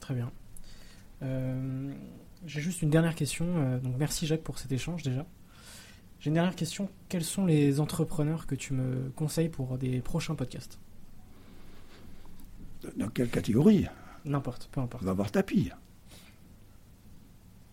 [0.00, 0.30] Très bien.
[1.22, 1.92] Euh,
[2.46, 3.46] j'ai juste une dernière question.
[3.48, 5.26] Euh, donc merci Jacques pour cet échange déjà.
[6.24, 6.88] J'ai une dernière question.
[7.10, 10.78] Quels sont les entrepreneurs que tu me conseilles pour des prochains podcasts?
[12.96, 13.88] Dans quelle catégorie?
[14.24, 15.02] N'importe, peu importe.
[15.02, 15.70] On va voir tapis.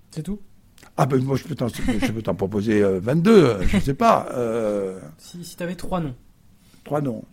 [0.09, 0.41] C'est tout?
[0.97, 4.27] Ah ben moi je peux t'en, proposer 22, euh, euh, je ne sais pas.
[4.33, 4.99] Euh.
[5.17, 6.15] Si, si tu avais trois noms.
[6.83, 7.23] Trois noms.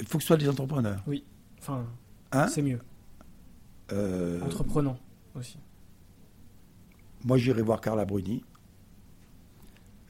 [0.00, 1.02] Il faut que ce soit des entrepreneurs.
[1.06, 1.22] Oui,
[1.58, 1.84] enfin,
[2.32, 2.48] hein?
[2.48, 2.80] c'est mieux.
[4.42, 4.98] Entreprenant
[5.34, 5.58] aussi.
[7.26, 8.42] Moi j'irai voir Carla Bruni.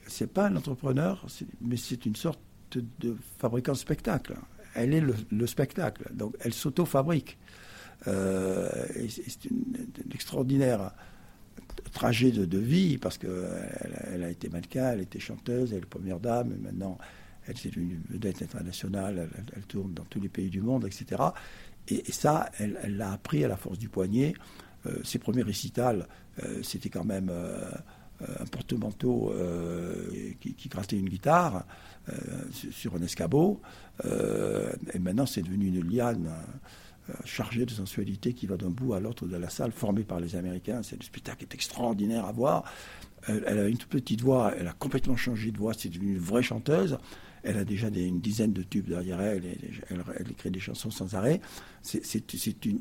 [0.07, 1.25] C'est pas un entrepreneur,
[1.61, 2.39] mais c'est une sorte
[2.71, 4.35] de fabricant de spectacle
[4.77, 6.03] elle est le, spectacle.
[6.13, 7.37] Donc elle s'auto-fabrique.
[8.07, 8.69] Euh,
[9.09, 10.91] c'est une, extraordinaire
[11.91, 13.31] trajet de, vie parce qu'elle
[14.13, 16.97] elle a été mannequin, elle était chanteuse, elle est première dame, et maintenant
[17.47, 21.21] elle est une vedette internationale, elle, tourne dans tous les pays du monde, etc.
[21.87, 24.33] Et, ça, elle l'a appris à la force du poignet.
[24.85, 26.07] Euh, ses premiers récitals,
[26.43, 27.31] euh, c'était quand même
[28.21, 29.33] un porte-manteau
[30.39, 31.65] qui, qui, grattait une guitare.
[32.09, 32.13] Euh,
[32.71, 33.59] sur un escabeau.
[34.05, 36.31] Euh, et maintenant, c'est devenu une liane
[37.09, 40.21] euh, chargée de sensualité qui va d'un bout à l'autre de la salle, formée par
[40.21, 40.83] les Américains.
[40.83, 42.63] C'est le spectacle est extraordinaire à voir.
[43.27, 46.43] Elle, a une petite voix, elle a complètement changé de voix, c'est devenu une vraie
[46.43, 46.97] chanteuse.
[47.43, 49.43] Elle a déjà une dizaine de tubes derrière elle,
[49.89, 51.41] elle, écrit des chansons sans arrêt.
[51.81, 52.79] C'est une,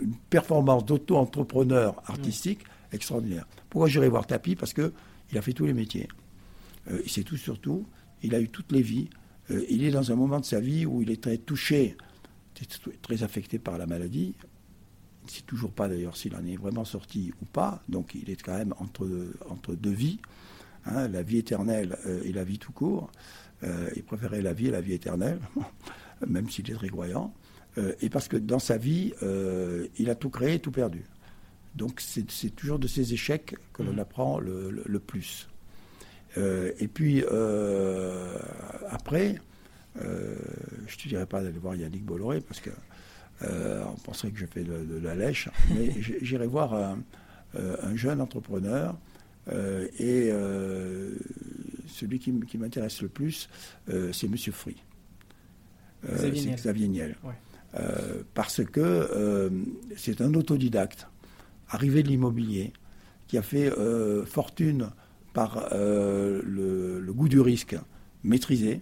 [0.00, 2.64] une, performance d'auto-entrepreneur artistique
[2.96, 3.46] extraordinaire.
[3.70, 4.56] Pourquoi j'irai voir Tapi?
[4.56, 4.92] Parce qu'il
[5.36, 6.08] a fait tous les métiers.
[6.90, 7.86] Euh, il sait tout sur tout,
[8.22, 9.08] il a eu toutes les vies.
[9.50, 11.96] Euh, il est dans un moment de sa vie où il est très touché,
[13.02, 14.34] très affecté par la maladie.
[15.22, 17.82] Il ne sait toujours pas d'ailleurs s'il en est vraiment sorti ou pas.
[17.88, 19.08] Donc il est quand même entre,
[19.48, 20.18] entre deux vies,
[20.84, 23.10] hein, la vie éternelle euh, et la vie tout court.
[23.62, 25.40] il préférait la vie et la vie éternelle,
[26.26, 27.32] même s'il est très croyant.
[28.00, 29.12] et parce que dans sa vie,
[29.98, 31.04] il a tout créé et tout perdu.
[31.76, 33.98] Donc c'est toujours de ces échecs que l'on mmh.
[33.98, 35.48] apprend le, plus.
[36.38, 38.38] Euh, et puis euh,
[38.88, 39.36] après,
[40.00, 40.36] euh,
[40.86, 42.70] je ne te dirais pas d'aller voir Yannick Bolloré parce que
[43.42, 48.96] on penserait que je fais de, la lèche, mais j'irai voir un, jeune entrepreneur
[49.52, 50.30] et
[51.86, 53.50] celui qui, m'intéresse le plus,
[54.12, 54.82] c'est Monsieur Free.
[56.16, 57.16] c'est Xavier Niel.
[58.32, 59.50] parce que
[59.98, 61.06] c'est un autodidacte
[61.68, 62.72] arrivé de l'immobilier
[63.26, 63.70] qui a fait
[64.26, 64.90] fortune
[65.36, 67.76] par euh, le, goût du risque
[68.24, 68.80] maîtrisé,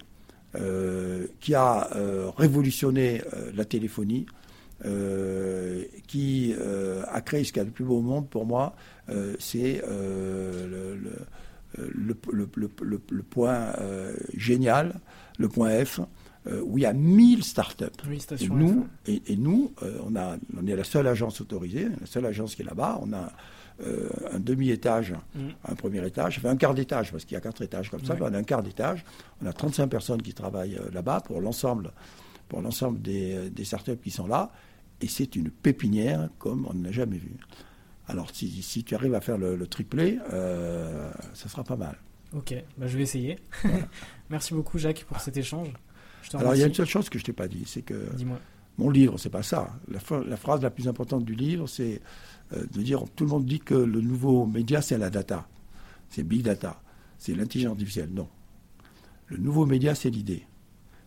[0.54, 3.22] euh, qui a euh, révolutionné
[3.56, 4.26] la téléphonie,
[6.06, 8.76] qui a créé ce qu'il y a de plus beau au monde pour moi,
[9.40, 9.82] c'est
[11.76, 12.14] le,
[13.22, 13.72] point
[14.36, 15.00] génial,
[15.38, 16.00] le point F,
[16.46, 17.84] où il y a 1000 startups.
[18.38, 19.72] et nous, et, nous
[20.04, 23.00] on, a, on est la seule agence autorisée, la seule agence qui est là-bas.
[23.02, 23.32] On a
[23.82, 25.48] euh, un demi-étage, mm.
[25.64, 28.16] un premier étage, enfin un quart d'étage, parce qu'il y a quatre étages comme ça,
[28.20, 29.04] on a un quart d'étage,
[29.42, 31.90] on a 35 personnes qui travaillent euh, là-bas pour l'ensemble
[32.48, 34.52] pour l'ensemble des, des, startups qui sont là,
[35.00, 37.36] et c'est une pépinière comme on n'a jamais vu.
[38.06, 41.98] Alors si, si, tu arrives à faire le, triplé, euh, ça sera pas mal.
[42.32, 43.40] Ok, bah, je vais essayer.
[44.30, 45.72] Merci beaucoup Jacques pour cet échange.
[46.32, 48.08] Alors il y a une seule chose que je t'ai pas dit, c'est que
[48.78, 49.70] mon livre, c'est pas ça.
[49.88, 52.00] La, la, phrase la plus importante du livre, c'est
[52.52, 55.46] euh, de dire tout le monde dit que le nouveau média, c'est la data.
[56.10, 56.80] C'est big data.
[57.18, 58.10] C'est l'intelligence artificielle.
[58.12, 58.28] Non.
[59.26, 60.46] Le nouveau média, c'est l'idée.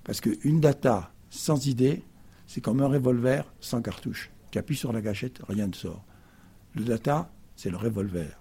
[0.04, 2.04] Parce qu'une data sans idée,
[2.46, 4.32] c'est comme un revolver sans cartouche.
[4.52, 6.06] Tu appuies sur la gâchette, rien ne sort.
[6.74, 8.40] Le data, c'est le revolver.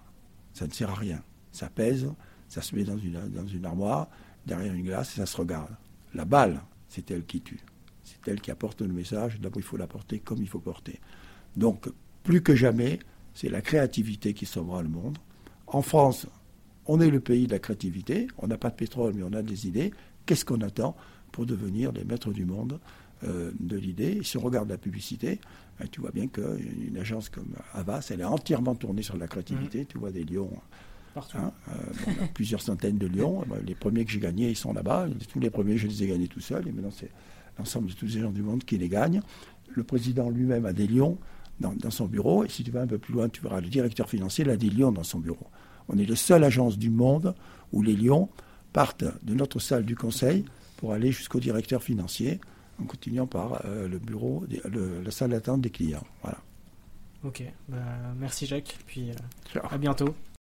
[0.53, 1.21] Ça ne sert à rien.
[1.51, 2.09] Ça pèse,
[2.47, 4.07] ça se met dans une, dans une armoire,
[4.45, 5.75] derrière une glace, et ça se regarde.
[6.17, 6.59] La balle,
[6.89, 7.59] c'est elle qui tue.
[8.03, 9.39] C'est elle qui apporte le message.
[9.39, 10.99] D'abord, il faut l'apporter comme il faut porter.
[11.55, 11.87] Donc,
[12.23, 12.97] plus que jamais,
[13.35, 15.19] c'est la créativité qui sauvera le monde.
[15.67, 16.25] En France,
[16.87, 18.27] on est le pays de la créativité.
[18.39, 19.91] On n'a pas de pétrole, mais on a des idées.
[20.25, 20.97] Qu'est-ce qu'on attend
[21.31, 22.79] pour devenir les maîtres du monde
[23.23, 24.23] euh, de l'idée?
[24.23, 25.39] Si on regarde la publicité,
[25.79, 29.83] ben, tu vois bien qu'une agence comme Avas, elle est entièrement tournée sur la créativité.
[29.83, 29.85] Mmh.
[29.85, 30.51] Tu vois des lions.
[31.15, 31.73] Hein, euh,
[32.33, 33.43] plusieurs centaines de lions.
[33.65, 35.07] Les premiers que j'ai gagnés, ils sont là-bas.
[35.31, 36.67] Tous les premiers, je les ai gagnés tout seul.
[36.67, 37.11] Et maintenant, c'est
[37.57, 39.21] l'ensemble de tous les gens du monde qui les gagnent.
[39.69, 41.17] Le président lui-même a des lions
[41.59, 42.43] dans, son bureau.
[42.43, 44.57] Et si tu vas un peu plus loin, tu verras le directeur financier, il a
[44.57, 45.47] des lions dans son bureau.
[45.89, 47.33] On est la seule agence du monde
[47.71, 48.29] où les lions
[48.73, 50.45] partent de notre salle du conseil
[50.77, 52.39] pour aller jusqu'au directeur financier
[52.79, 54.45] en continuant par euh, le bureau,
[55.03, 56.05] la salle d'attente des clients.
[56.21, 56.37] Voilà.
[57.23, 57.77] Ok, bah,
[58.15, 60.13] merci Jacques, puis euh, à bientôt.